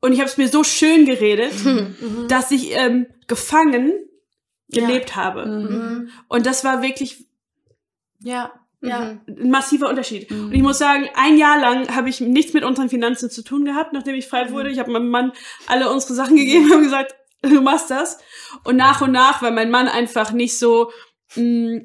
[0.00, 2.26] und ich habe es mir so schön geredet, Mhm.
[2.28, 3.92] dass ich ähm, gefangen
[4.68, 4.80] Ja.
[4.86, 5.46] gelebt habe.
[5.46, 5.62] Mhm.
[5.76, 6.10] Mhm.
[6.28, 7.26] Und das war wirklich
[8.20, 8.52] Ja.
[8.84, 9.12] Ja.
[9.26, 9.44] Mhm.
[9.44, 10.30] ein massiver Unterschied.
[10.30, 10.46] Mhm.
[10.46, 13.64] Und ich muss sagen, ein Jahr lang habe ich nichts mit unseren Finanzen zu tun
[13.64, 14.70] gehabt, nachdem ich frei wurde.
[14.70, 15.32] Ich habe meinem Mann
[15.68, 18.18] alle unsere Sachen gegeben und gesagt, du machst das.
[18.64, 20.90] Und nach und nach, weil mein Mann einfach nicht so
[21.36, 21.82] mh,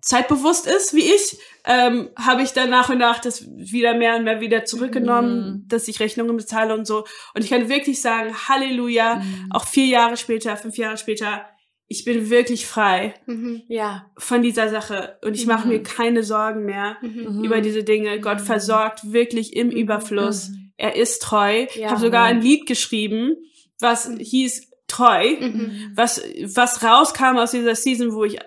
[0.00, 4.24] zeitbewusst ist wie ich, ähm, habe ich dann nach und nach das wieder mehr und
[4.24, 5.68] mehr wieder zurückgenommen, Mhm.
[5.68, 7.04] dass ich Rechnungen bezahle und so.
[7.34, 9.48] Und ich kann wirklich sagen, Halleluja, Mhm.
[9.50, 11.44] auch vier Jahre später, fünf Jahre später,
[11.88, 13.62] ich bin wirklich frei Mhm.
[13.68, 14.06] Ja.
[14.18, 15.72] von dieser Sache und ich mache Mhm.
[15.74, 17.44] mir keine Sorgen mehr Mhm.
[17.44, 18.20] über diese Dinge.
[18.20, 20.48] Gott versorgt wirklich im Überfluss.
[20.48, 20.72] Mhm.
[20.76, 21.64] Er ist treu.
[21.70, 21.90] Ich Ja.
[21.90, 23.36] habe sogar ein Lied geschrieben,
[23.80, 25.92] was hieß Treu, Mhm.
[25.96, 28.38] was was rauskam aus dieser Season, wo ich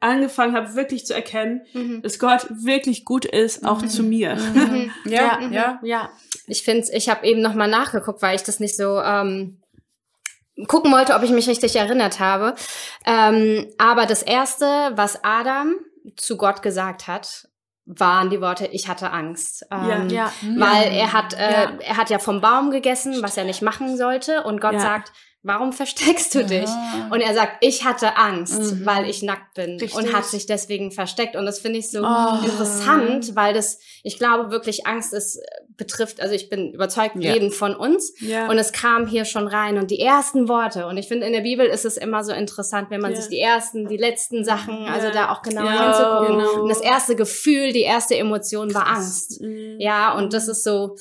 [0.00, 2.02] angefangen habe, wirklich zu erkennen, Mhm.
[2.02, 4.34] dass Gott wirklich gut ist, auch zu mir.
[4.36, 4.90] Mhm.
[5.04, 5.50] Ja, Ja.
[5.50, 5.80] ja.
[5.82, 6.10] Ja.
[6.46, 9.59] Ich finde, ich habe eben noch mal nachgeguckt, weil ich das nicht so ähm,
[10.66, 12.54] gucken wollte, ob ich mich richtig erinnert habe.
[13.06, 15.74] Ähm, aber das erste, was Adam
[16.16, 17.48] zu Gott gesagt hat,
[17.86, 19.64] waren die Worte: Ich hatte Angst.
[19.70, 20.32] Ähm, Ja.
[20.56, 21.72] Weil er hat, äh, Ja.
[21.80, 24.80] er hat ja vom Baum gegessen, was er nicht machen sollte, und Gott Ja.
[24.80, 26.68] sagt, warum versteckst du dich?
[26.68, 27.08] Ja.
[27.10, 28.84] Und er sagt, ich hatte Angst, Mhm.
[28.86, 29.94] weil ich nackt bin Richtig.
[29.94, 31.34] und hat sich deswegen versteckt.
[31.34, 32.44] Und das finde ich so Oh.
[32.44, 35.40] interessant, weil das, ich glaube wirklich, Angst ist,
[35.80, 37.32] betrifft, also ich bin überzeugt, Ja.
[37.32, 38.12] jeden von uns.
[38.20, 38.48] Ja.
[38.48, 40.86] Und es kam hier schon rein und die ersten Worte.
[40.86, 43.16] Und ich finde, in der Bibel ist es immer so interessant, wenn man Ja.
[43.16, 46.38] sich die ersten, die letzten Sachen, also da auch genau Ja, hinzugucken.
[46.38, 46.62] genau.
[46.62, 49.40] Und das erste Gefühl, die erste Emotion war Angst.
[49.40, 49.76] Mhm.
[49.80, 50.96] Ja, und das ist so,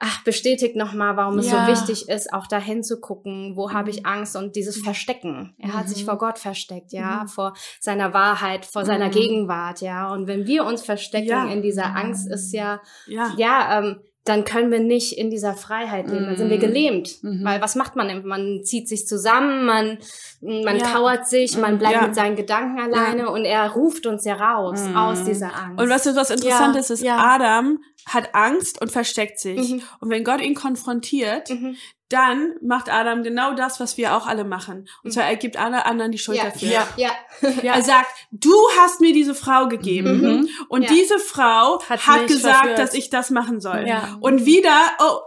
[0.00, 4.04] ach, bestätigt nochmal, warum es so wichtig ist, auch dahin zu gucken, wo habe ich
[4.04, 5.54] Angst und dieses Verstecken.
[5.58, 6.06] Er hat sich Mhm.
[6.06, 9.12] vor Gott versteckt, ja, vor seiner Wahrheit, vor seiner Mhm.
[9.12, 10.12] Gegenwart, ja.
[10.12, 11.46] Und wenn wir uns verstecken Ja.
[11.46, 13.32] in dieser Angst, ist ja, Ja.
[13.36, 16.60] ja, ähm, dann können wir nicht in dieser Freiheit leben, dann sind wir Mhm.
[16.60, 17.22] gelähmt.
[17.22, 17.44] Mhm.
[17.44, 18.26] Weil was macht man?
[18.26, 19.98] Man zieht sich zusammen, man,
[20.40, 20.86] man Ja.
[20.92, 22.02] kauert sich, man bleibt Ja.
[22.06, 24.96] mit seinen Gedanken alleine und er ruft uns ja raus Mhm.
[24.96, 25.80] aus dieser Angst.
[25.80, 27.16] Und was, was interessant Ja, ist, ist, ja.
[27.18, 29.72] Adam hat Angst und versteckt sich.
[29.74, 29.82] Mhm.
[30.00, 31.76] Und wenn Gott ihn konfrontiert, Mhm.
[32.08, 34.88] Dann macht Adam genau das, was wir auch alle machen.
[35.02, 36.68] Und zwar er gibt alle anderen die Schuld ja, dafür.
[36.68, 37.10] ja, ja.
[37.74, 40.48] Er sagt, du hast mir diese Frau gegeben Mhm.
[40.68, 40.88] und Ja.
[40.90, 42.78] diese Frau Hat hat, gesagt, verführt.
[42.78, 43.86] dass ich das machen soll.
[43.88, 44.16] Ja.
[44.20, 45.18] Und wieder, oh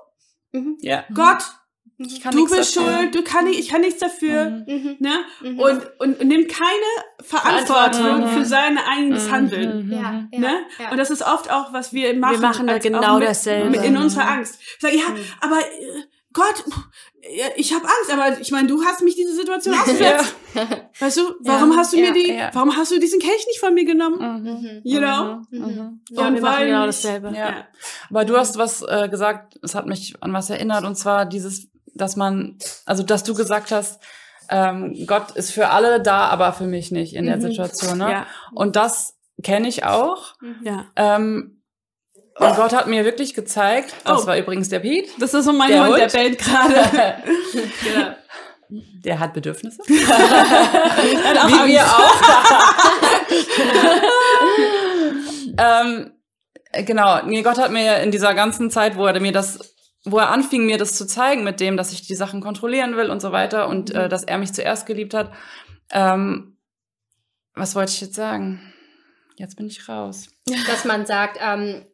[0.52, 0.78] Mhm.
[0.82, 1.04] Ja.
[1.14, 1.44] Gott,
[2.02, 2.92] Ich kann du bist dafür.
[2.98, 4.64] schuld, du kann nicht, ich kann nichts dafür, Mhm.
[4.68, 4.96] Mhm.
[5.00, 5.20] ne?
[5.42, 5.60] Mhm.
[5.60, 9.32] Und, und, und nimmt keine Verantwortung für sein eigenes Mhm.
[9.32, 9.92] Handeln.
[9.92, 10.66] Ja, ja, Ne?
[10.80, 10.92] ja.
[10.92, 12.42] Und das ist oft auch, was wir machen.
[12.42, 13.70] machen da genau mit, dasselbe.
[13.70, 14.60] Mit in unserer Angst.
[14.62, 15.20] Ich sage, ja, Mhm.
[15.42, 16.64] aber äh, Gott,
[17.36, 20.36] ja, ich habe Angst, aber ich meine, du hast mich diese Situation ausgesetzt.
[21.00, 22.50] Weißt du, warum Ja, hast du ja, mir die, ja.
[22.54, 24.44] warum hast du diesen Kelch nicht von mir genommen?
[24.44, 24.82] Mhm.
[24.84, 25.42] You know?
[25.50, 25.60] Mhm.
[25.60, 26.02] Mhm.
[26.12, 27.34] Ja, Und wir machen weil genau ich- dasselbe.
[27.36, 27.66] Ja.
[28.12, 31.68] Aber du hast was äh, gesagt, es hat mich an was erinnert, und zwar dieses,
[31.96, 34.00] dass man, also dass du gesagt hast,
[34.50, 37.42] ähm, Gott ist für alle da, aber für mich nicht in der Mhm.
[37.42, 37.98] Situation.
[37.98, 38.12] Ne?
[38.12, 40.36] Ja, Und das kenne ich auch.
[40.64, 40.86] ja.
[40.96, 41.59] Ähm,
[42.40, 44.28] und Gott hat mir wirklich gezeigt, das Oh.
[44.28, 47.22] war übrigens der Pete, Das ist so mein Der Hund, der bellt gerade.
[47.84, 48.16] genau.
[48.70, 49.82] der hat Bedürfnisse.
[49.88, 52.22] Hat auch Wie wir auch.
[55.58, 56.12] ähm,
[56.86, 59.76] genau, nee, Gott hat mir in dieser ganzen Zeit, wo er mir das,
[60.06, 63.10] wo er anfing, mir das zu zeigen, mit dem, dass ich die Sachen kontrollieren will
[63.10, 65.32] und so weiter und äh, dass er mich zuerst geliebt hat.
[65.92, 66.58] Ähm,
[67.56, 68.74] was wollte ich jetzt sagen?
[69.36, 70.28] Jetzt bin ich raus.
[70.68, 71.86] Dass man sagt, ähm,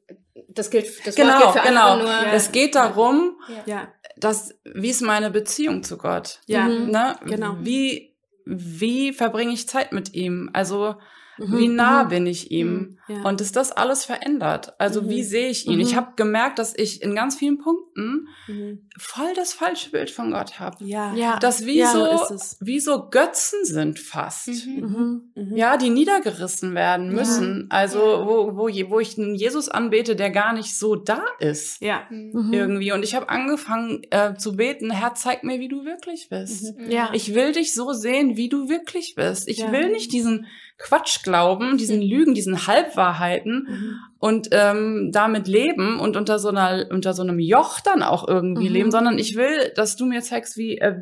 [0.56, 1.94] das gilt, das Genau, gilt für genau.
[1.94, 2.34] andere nur.
[2.34, 3.88] Es geht darum, Ja,
[4.18, 6.40] dass, wie ist meine Beziehung zu Gott?
[6.48, 6.68] ja.
[6.68, 7.16] Ne?
[7.26, 7.58] Genau.
[7.62, 8.16] Wie,
[8.46, 10.50] wie verbringe ich Zeit mit ihm?
[10.54, 10.96] Also,
[11.38, 11.58] Mhm.
[11.58, 12.98] wie nah bin ich ihm?
[13.08, 13.22] Ja.
[13.24, 14.74] Und ist das alles verändert?
[14.80, 15.10] Also, Mhm.
[15.10, 15.76] wie sehe ich ihn?
[15.76, 15.82] Mhm.
[15.82, 18.88] Ich habe gemerkt, dass ich in ganz vielen Punkten Mhm.
[18.98, 20.84] voll das falsche Bild von Gott habe.
[20.86, 21.14] Ja.
[21.14, 21.38] Ja.
[21.40, 22.58] Das wie Ja, so so, ist es.
[22.62, 24.48] wie so Götzen sind fast.
[24.48, 24.82] Mhm.
[24.82, 25.22] Mhm.
[25.36, 25.56] Mhm.
[25.58, 27.14] Ja, die niedergerissen werden Ja.
[27.14, 27.68] müssen.
[27.70, 28.26] Also, Ja.
[28.26, 31.82] wo, wo, wo ich einen Jesus anbete, der gar nicht so da ist.
[31.82, 32.04] Ja.
[32.10, 32.54] Mhm.
[32.54, 32.92] Irgendwie.
[32.92, 36.78] Und ich habe angefangen äh, zu beten, Herr, zeig mir, wie du wirklich bist.
[36.78, 36.90] Mhm.
[36.90, 37.10] Ja.
[37.14, 39.48] Ich will dich so sehen, wie du wirklich bist.
[39.48, 39.72] Ich Ja.
[39.72, 43.96] will nicht diesen Quatsch glauben, diesen Lügen, diesen Halbwahrheiten Mhm.
[44.20, 48.68] und ähm, damit leben und unter so einer unter so einem Joch dann auch irgendwie
[48.68, 48.74] Mhm.
[48.74, 50.96] leben, sondern ich will, dass du mir zeigst, wie äh,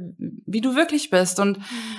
[0.45, 1.39] wie du wirklich bist.
[1.39, 1.57] Und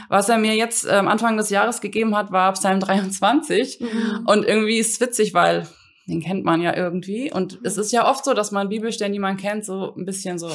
[0.09, 4.27] was er mir jetzt ähm, Anfang des Jahres gegeben hat, war Psalm 23 Mhm.
[4.27, 5.67] und irgendwie ist es witzig, weil
[6.07, 9.19] den kennt man ja irgendwie und es ist ja oft so, dass man Bibelstellen, die
[9.19, 10.51] man kennt, so ein bisschen so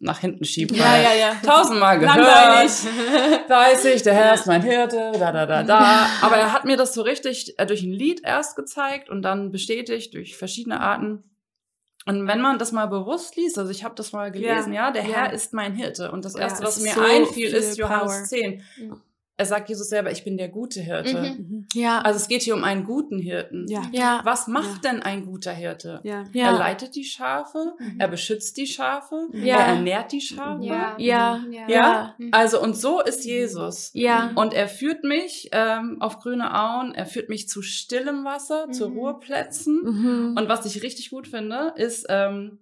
[0.00, 0.76] nach hinten schiebt.
[0.76, 1.36] Ja, ja, ja.
[1.44, 2.16] Tausendmal gehört.
[2.16, 2.72] Langweilig.
[3.48, 6.06] Weiß ich, der Herr ist mein Hirte, da, da, da, da.
[6.22, 9.50] Aber er hat mir das so richtig äh, durch ein Lied erst gezeigt und dann
[9.50, 11.24] bestätigt durch verschiedene Arten.
[12.04, 15.04] Und wenn man das mal bewusst liest, also ich habe das mal gelesen, ja, der
[15.06, 15.08] Ja.
[15.16, 16.10] Herr ist mein Hirte.
[16.10, 18.24] Und das Ja, Erste, es was mir so einfiel, ist Johannes Power.
[18.24, 18.62] 10.
[19.32, 19.38] Mhm.
[19.38, 21.20] Er sagt Jesus selber, ich bin der gute Hirte.
[21.38, 21.66] Mhm.
[21.74, 22.00] Ja.
[22.02, 23.66] Also es geht hier um einen guten Hirten.
[23.68, 23.82] Ja.
[23.92, 24.20] ja.
[24.24, 26.00] Was macht denn ein guter Hirte?
[26.04, 26.24] Ja.
[26.32, 26.46] Ja.
[26.52, 27.98] Er leitet die Schafe, Mhm.
[27.98, 29.56] er beschützt die Schafe, Ja.
[29.56, 30.64] er ernährt die Schafe.
[30.64, 30.94] Ja.
[30.98, 31.44] Ja.
[31.50, 31.68] Ja.
[31.68, 32.28] Ja, Mhm.
[32.32, 33.90] also und so ist Jesus.
[33.94, 34.30] Ja.
[34.36, 38.88] Und er führt mich ähm, auf grüne Auen, er führt mich zu stillem Wasser, zu
[38.90, 38.98] Mhm.
[38.98, 39.80] Ruheplätzen.
[39.82, 40.36] Mhm.
[40.38, 42.58] Und was ich richtig gut finde, ist, ähm,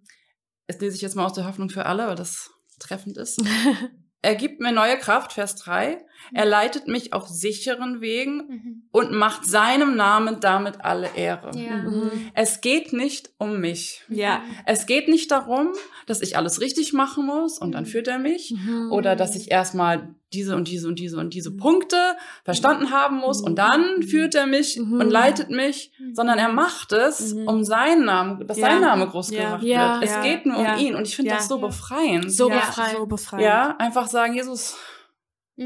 [0.67, 3.39] das lese ich jetzt mal aus der Hoffnung für alle, weil das treffend ist.
[4.23, 5.99] er gibt mir neue Kraft, Vers 3.
[6.35, 8.83] Er leitet mich auf sicheren Wegen Mhm.
[8.93, 11.51] und macht seinem Namen damit alle Ehre.
[11.59, 11.77] Ja.
[11.77, 12.11] Mhm.
[12.35, 14.05] Es geht nicht um mich.
[14.09, 14.43] Ja.
[14.67, 15.73] Es geht nicht darum,
[16.11, 17.89] dass ich alles richtig machen muss und dann Mhm.
[17.89, 18.53] führt er mich.
[18.57, 18.91] Mhm.
[18.93, 21.97] Oder dass ich erstmal diese und diese und diese und diese Punkte
[22.45, 25.01] verstanden haben muss und dann führt er mich Mhm.
[25.01, 26.15] und leitet mich, Mhm.
[26.15, 27.49] sondern er macht es, Mhm.
[27.49, 28.67] um seinen Namen, dass Ja.
[28.71, 29.43] sein Name groß Ja.
[29.43, 30.01] gemacht Ja.
[30.01, 30.11] wird.
[30.11, 32.31] Es geht nur um ihn und ich finde das so befreiend.
[32.33, 32.97] So befreiend.
[32.99, 33.45] So befreiend.
[33.45, 34.77] ja, einfach sagen, Jesus,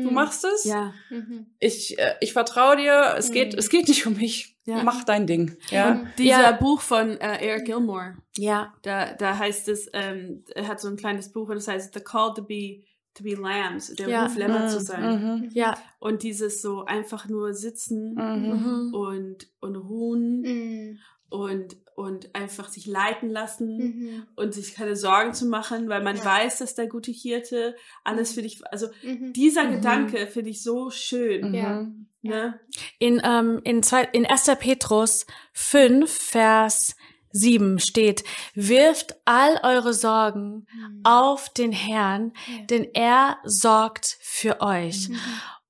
[0.03, 0.15] du Mhm.
[0.15, 0.65] machst es.
[0.65, 0.93] Ja.
[1.11, 1.47] Mhm.
[1.61, 3.15] Ich, äh, ich vertraue dir.
[3.17, 3.59] Es geht, Mhm.
[3.59, 4.57] es geht nicht um mich.
[4.67, 4.83] Ja.
[4.83, 5.57] Mach dein Ding.
[5.71, 5.93] Ja.
[5.93, 6.53] Und dieser Ja.
[6.53, 8.73] Buch von äh, Eric Gilmore, Ja.
[8.83, 12.01] da, da heißt es, ähm, er hat so ein kleines Buch und das heißt The
[12.01, 12.83] Call to be
[13.17, 14.25] to be Lambs, der Ja.
[14.25, 15.23] Ruf Lämmer zu sein.
[15.43, 15.51] Mhm.
[15.53, 15.75] Ja.
[16.01, 18.89] Und dieses so einfach nur sitzen Mhm.
[18.89, 18.95] Mhm.
[18.95, 20.99] und, und ruhen Mhm.
[21.35, 24.27] Und, und einfach sich leiten lassen Mhm.
[24.37, 26.25] und sich keine Sorgen zu machen, weil man Ja.
[26.25, 29.33] weiß, dass der gute Hirte alles für dich, also Mhm.
[29.33, 29.71] dieser Mhm.
[29.73, 31.49] Gedanke finde ich so schön.
[31.49, 31.55] Mhm.
[31.55, 31.87] Ja.
[32.23, 32.61] Ne?
[32.99, 34.57] In, ähm, in, zwei, in 1.
[34.57, 36.95] Petrus 5, Vers
[37.31, 38.23] 7 steht,
[38.55, 41.01] wirft all eure Sorgen Mhm.
[41.05, 42.65] auf den Herrn, Ja.
[42.67, 45.09] denn er sorgt für euch.
[45.09, 45.19] Mhm.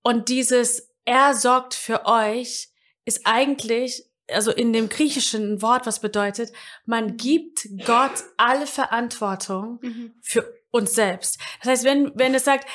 [0.02, 2.68] Und dieses er sorgt für euch
[3.04, 6.50] ist eigentlich, also in dem griechischen Wort, was bedeutet,
[6.86, 10.14] man gibt Gott alle Verantwortung Mhm.
[10.22, 11.38] für uns selbst.
[11.60, 12.68] Das heißt, wenn, wenn es sagt,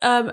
[0.00, 0.32] ähm,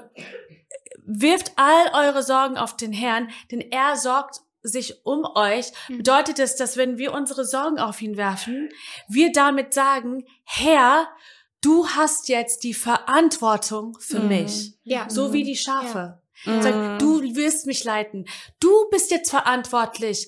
[1.04, 5.98] wirft all eure Sorgen auf den Herrn, denn er sorgt sich um euch, Mhm.
[5.98, 8.70] bedeutet es, dass wenn wir unsere Sorgen auf ihn werfen,
[9.08, 11.08] wir damit sagen, Herr,
[11.62, 14.28] du hast jetzt die Verantwortung für Mhm.
[14.28, 14.74] mich.
[14.84, 15.10] Ja.
[15.10, 16.22] So wie die Schafe.
[16.46, 16.62] Mhm.
[16.62, 18.28] Sag, du wirst mich leiten.
[18.60, 20.28] Du bist jetzt verantwortlich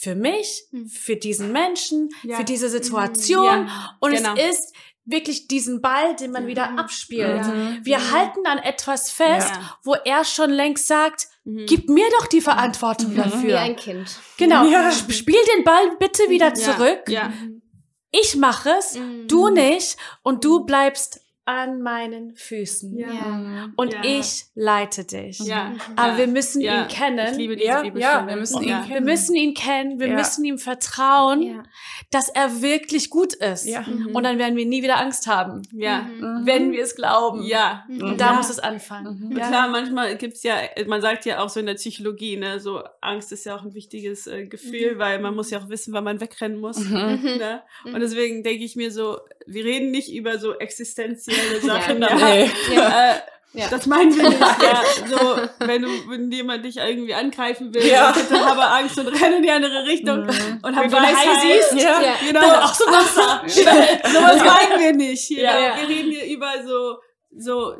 [0.00, 0.88] für mich, Mhm.
[0.88, 2.36] für diesen Menschen, Ja.
[2.36, 3.66] für diese Situation.
[3.66, 4.34] Ja, Und genau.
[4.36, 6.78] es ist wirklich diesen Ball, den man wieder Mhm.
[6.78, 7.44] abspielt.
[7.46, 7.80] Mhm.
[7.82, 8.10] Wir Mhm.
[8.12, 9.78] halten an etwas fest, Ja.
[9.82, 11.64] wo er schon längst sagt, Mhm.
[11.66, 13.16] gib mir doch die Verantwortung Mhm.
[13.16, 13.60] Wie dafür.
[13.60, 14.08] ein Kind.
[14.36, 14.66] Genau.
[14.68, 14.90] Ja.
[14.92, 16.54] Sp- Spiel den Ball bitte wieder Ja.
[16.54, 17.02] zurück.
[17.08, 17.28] Ja.
[17.30, 17.62] Mhm.
[18.10, 19.26] Ich mache es, Mhm.
[19.28, 22.94] du nicht und du bleibst an meinen Füßen.
[22.98, 23.70] Ja.
[23.76, 24.00] Und Ja.
[24.04, 25.38] ich leite dich.
[25.38, 25.72] Ja.
[25.96, 26.18] Aber Ja.
[26.18, 26.82] wir müssen Ja.
[26.82, 27.26] ihn kennen.
[27.32, 28.80] Ich liebe diese Ja, ja, wir müssen ihn ja.
[28.82, 28.94] kennen.
[28.94, 30.14] Wir müssen ihn kennen, wir Ja.
[30.16, 31.62] müssen ihm vertrauen, Ja.
[32.10, 33.64] dass er wirklich gut ist.
[33.64, 33.80] Ja.
[33.80, 34.14] Mhm.
[34.14, 36.02] Und dann werden wir nie wieder Angst haben, Ja.
[36.02, 36.42] Mhm.
[36.44, 37.42] wenn wir es glauben.
[37.44, 37.84] Ja.
[37.88, 38.02] Mhm.
[38.02, 38.32] Und da Ja.
[38.34, 39.18] muss es anfangen.
[39.18, 39.26] Mhm.
[39.28, 40.54] Und klar, manchmal gibt's ja,
[40.86, 43.72] man sagt ja auch so in der Psychologie, ne, so Angst ist ja auch ein
[43.72, 46.76] wichtiges äh, Gefühl, weil man muss ja auch wissen, wann man wegrennen muss.
[46.78, 46.92] Mhm.
[47.38, 47.62] Ne?
[47.84, 52.00] Und deswegen denke ich mir so, wir reden nicht über so existenzielle Sachen.
[52.02, 52.08] Ja.
[52.18, 52.50] Ja, Nee.
[52.76, 53.14] Äh,
[53.54, 53.66] Ja.
[53.70, 54.40] Das meinen wir nicht.
[54.62, 58.12] Ja, so, wenn, du, wenn jemand dich irgendwie angreifen will, Ja.
[58.12, 60.60] bitte habe Angst und renne in die andere Richtung Mhm.
[60.62, 61.64] und hab Wenn du einen Hai Weisheit.
[61.70, 62.00] siehst, Ja.
[62.02, 62.14] Ja.
[62.26, 62.40] Genau.
[62.42, 63.42] Dann auch so Wasser.
[63.46, 65.22] Sowas meinen wir nicht.
[65.24, 65.42] Hier.
[65.44, 65.76] Ja.
[65.80, 66.98] Wir reden hier über so
[67.36, 67.74] so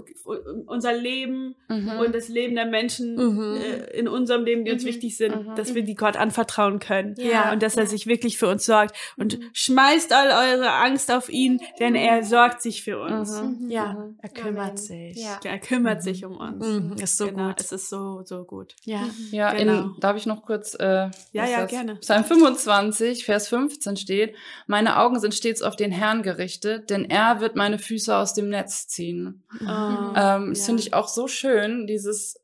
[0.67, 1.99] unser Leben Mhm.
[2.01, 3.57] und das Leben der Menschen Mhm.
[3.57, 5.55] äh, in unserem Leben, die uns wichtig sind, Mhm.
[5.57, 7.15] dass wir die Gott anvertrauen können.
[7.19, 7.51] Ja.
[7.53, 8.95] Und dass er sich wirklich für uns sorgt.
[9.17, 9.45] Und Mhm.
[9.55, 13.41] schmeißt all eure Angst auf ihn, denn er sorgt sich für uns.
[13.41, 13.71] Mhm.
[13.71, 14.19] Ja, Mhm.
[14.21, 14.77] er kümmert Amen.
[14.77, 15.17] sich.
[15.17, 15.41] Ja.
[15.43, 16.67] Er kümmert sich um uns.
[16.67, 17.61] Mhm, ist so genau, gut.
[17.61, 18.77] es ist so, so gut.
[18.85, 19.01] Ja.
[19.31, 19.81] Ja, Genau.
[19.81, 20.85] in, darf ich noch kurz, äh,
[21.33, 21.71] Ja, ja, das?
[21.71, 21.97] gerne.
[21.97, 24.35] Psalm 25, Vers 15 steht,
[24.67, 28.51] meine Augen sind stets auf den Herrn gerichtet, denn er wird meine Füße aus dem
[28.51, 29.43] Netz ziehen.
[29.61, 30.65] Oh, Ähm, Das ja.
[30.67, 32.37] finde ich auch so schön, dieses,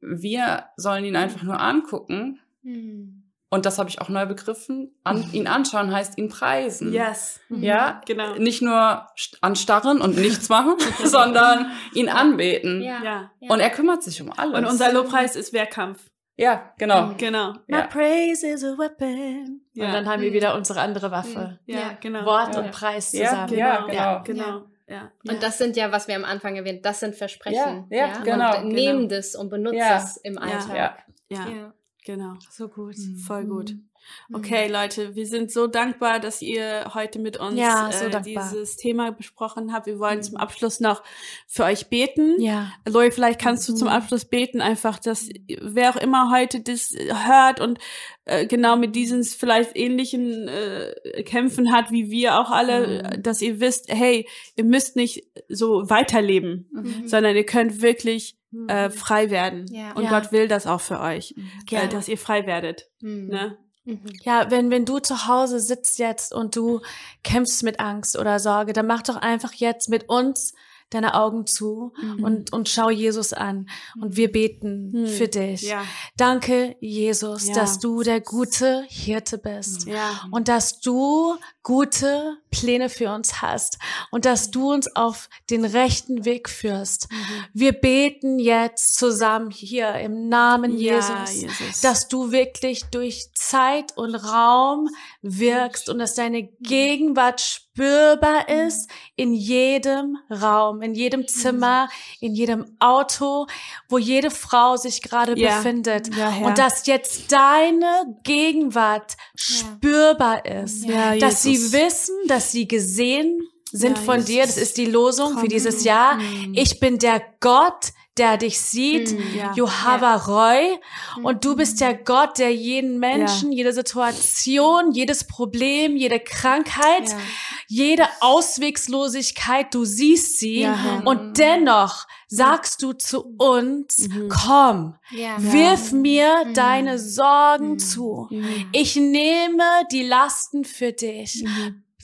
[0.00, 2.40] wir sollen ihn einfach nur angucken.
[2.62, 3.20] Mhm.
[3.50, 4.96] Und das habe ich auch neu begriffen.
[5.04, 6.92] An, ihn anschauen heißt ihn preisen.
[6.92, 7.40] Yes.
[7.50, 8.34] Ja, Genau.
[8.34, 12.82] nicht nur st- anstarren und nichts machen, sondern ihn anbeten.
[12.82, 13.02] Ja.
[13.04, 13.30] Ja.
[13.48, 14.58] Und er kümmert sich um alles.
[14.58, 16.10] Und unser Lobpreis ist Wehrkampf.
[16.36, 17.12] ja, genau.
[17.16, 17.52] Genau.
[17.68, 17.86] My Ja.
[17.86, 19.60] praise is a weapon.
[19.72, 19.86] Ja.
[19.86, 21.60] Und dann haben wir wieder unsere andere Waffe.
[21.66, 21.98] Ja, Ja.
[22.00, 22.24] genau.
[22.26, 22.60] Wort Ja.
[22.60, 23.54] und Preis Ja, zusammen.
[23.56, 23.86] ja, Genau.
[23.86, 24.22] genau.
[24.24, 24.66] Genau.
[24.86, 25.10] Ja.
[25.28, 27.86] Und das sind ja, was wir am Anfang erwähnt, das sind Versprechen.
[27.90, 29.16] Ja, ja, genau, Und nehmen genau.
[29.16, 29.96] das und benutzen Ja.
[29.96, 30.76] es im Alltag.
[30.76, 30.96] Ja.
[31.28, 31.74] Ja, Ja.
[32.04, 32.34] genau.
[32.50, 32.96] So gut.
[33.26, 33.70] Voll gut.
[33.70, 33.88] Mhm.
[34.32, 38.76] Okay, Leute, wir sind so dankbar, dass ihr heute mit uns Ja, so äh, dieses
[38.76, 39.86] Thema besprochen habt.
[39.86, 41.02] Wir wollen zum Abschluss noch
[41.46, 42.40] für euch beten.
[42.40, 42.72] Ja.
[42.88, 45.28] Lori, vielleicht kannst du zum Abschluss beten, einfach, dass
[45.60, 47.78] wer auch immer heute das hört und
[48.24, 53.42] äh, genau mit diesen vielleicht ähnlichen äh, Kämpfen hat, wie wir auch alle, äh, dass
[53.42, 57.06] ihr wisst, hey, ihr müsst nicht so weiterleben, Mhm.
[57.08, 58.36] sondern ihr könnt wirklich
[58.68, 59.66] äh, frei werden.
[59.72, 59.92] Ja.
[59.94, 60.10] Und Ja.
[60.10, 61.34] Gott will das auch für euch,
[61.72, 62.88] äh, dass ihr frei werdet.
[63.00, 63.26] Mhm.
[63.26, 63.58] Ne?
[63.84, 64.00] Mhm.
[64.22, 66.80] Ja, wenn, wenn du zu Hause sitzt jetzt und du
[67.22, 70.54] kämpfst mit Angst oder Sorge, dann mach doch einfach jetzt mit uns
[70.90, 72.24] deine Augen zu Mhm.
[72.24, 73.68] und, und schau Jesus an.
[74.00, 75.06] Und wir beten Mhm.
[75.08, 75.62] für dich.
[75.62, 75.82] Ja,
[76.16, 77.54] Danke, Jesus, Ja.
[77.54, 79.86] dass du der gute Hirte bist.
[79.86, 80.20] ja.
[80.30, 83.78] Und dass du gute Pläne für uns hast
[84.10, 87.10] und dass du uns auf den rechten Weg führst.
[87.10, 87.16] Mhm.
[87.52, 91.80] Wir beten jetzt zusammen hier im Namen Ja, Jesus, Jesus.
[91.80, 94.88] dass du wirklich durch Zeit und Raum
[95.22, 101.88] wirkst und dass deine Gegenwart spürbar ist in jedem Raum, in jedem Zimmer,
[102.20, 103.46] in jedem Auto,
[103.88, 105.56] wo jede Frau sich gerade Ja.
[105.56, 106.14] befindet.
[106.14, 106.28] Ja.
[106.46, 110.86] Und dass jetzt deine Gegenwart spürbar ist.
[111.18, 113.40] Dass sie wissen, dass sie gesehen
[113.72, 114.42] sind Ja, von dir.
[114.46, 116.18] Das ist die Losung für dieses Jahr.
[116.52, 119.10] Ich bin der Gott, der dich sieht.
[119.18, 119.52] Mm, Ja.
[119.56, 120.78] Johava Roy.
[121.24, 127.18] Und du bist der Gott, der jeden Menschen, jede Situation, jedes Problem, jede Krankheit, Ja.
[127.66, 130.60] jede Auswegslosigkeit, du siehst sie.
[130.60, 134.28] Ja, und dennoch sagst du zu uns, Mhm.
[134.28, 135.36] komm, Ja.
[135.38, 136.54] wirf mir Mhm.
[136.54, 138.28] deine Sorgen zu.
[138.30, 138.68] Mhm.
[138.72, 141.44] Ich nehme die Lasten für dich.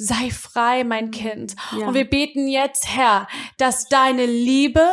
[0.03, 1.55] Sei frei, mein Kind.
[1.79, 1.89] Ja.
[1.89, 4.87] Und wir beten jetzt, Herr, dass deine Liebe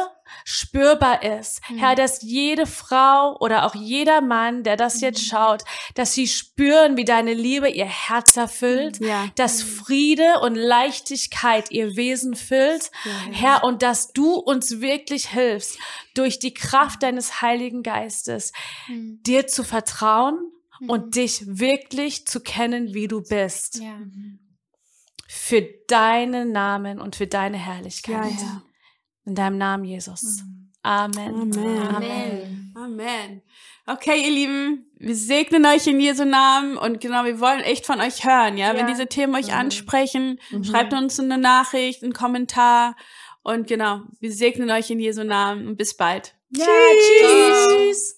[0.44, 1.62] spürbar ist.
[1.78, 5.64] Herr, dass jede Frau oder auch jeder Mann, der das jetzt schaut,
[5.96, 9.28] dass sie spüren, wie deine Liebe ihr Herz erfüllt, Ja.
[9.36, 12.92] dass Friede und Leichtigkeit ihr Wesen füllt.
[13.32, 15.78] Herr, und dass du uns wirklich hilfst,
[16.14, 18.52] durch die Kraft deines Heiligen Geistes,
[18.88, 19.20] Mhm.
[19.24, 20.38] dir zu vertrauen
[20.88, 23.80] und dich wirklich zu kennen, wie du bist.
[23.82, 23.98] Ja.
[25.28, 28.32] Für deinen Namen und für deine Ja, Herrlichkeit.
[28.32, 28.62] Herr.
[29.26, 30.42] In deinem Namen, Jesus.
[30.84, 31.54] Amen.
[31.54, 31.88] Amen.
[31.96, 32.74] Amen.
[32.76, 33.42] Amen.
[33.86, 38.00] Okay, ihr Lieben, wir segnen euch in Jesu Namen und genau, wir wollen echt von
[38.00, 38.70] euch hören, ja.
[38.74, 38.88] Wenn Ja.
[38.88, 39.54] diese Themen euch Mhm.
[39.54, 40.64] ansprechen, Mhm.
[40.64, 42.96] schreibt uns eine Nachricht, einen Kommentar
[43.44, 46.36] und genau, wir segnen euch in Jesu Namen und bis bald.
[46.52, 48.17] Ja, tschüss.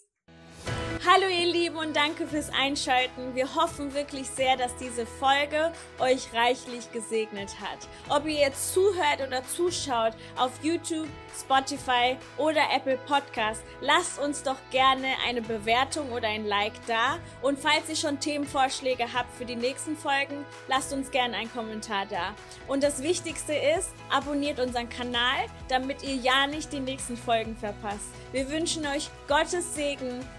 [1.07, 3.33] Hallo ihr Lieben und danke fürs Einschalten.
[3.33, 7.87] Wir hoffen wirklich sehr, dass diese Folge euch reichlich gesegnet hat.
[8.09, 11.07] Ob ihr jetzt zuhört oder zuschaut auf YouTube,
[11.39, 17.17] Spotify oder Apple Podcast, lasst uns doch gerne eine Bewertung oder ein Like da.
[17.41, 22.07] Und falls ihr schon Themenvorschläge habt für die nächsten Folgen, lasst uns gerne einen Kommentar
[22.07, 22.35] da.
[22.67, 28.09] Und das Wichtigste ist, abonniert unseren Kanal, damit ihr ja nicht die nächsten Folgen verpasst.
[28.33, 30.25] Wir wünschen euch Gottes Segen.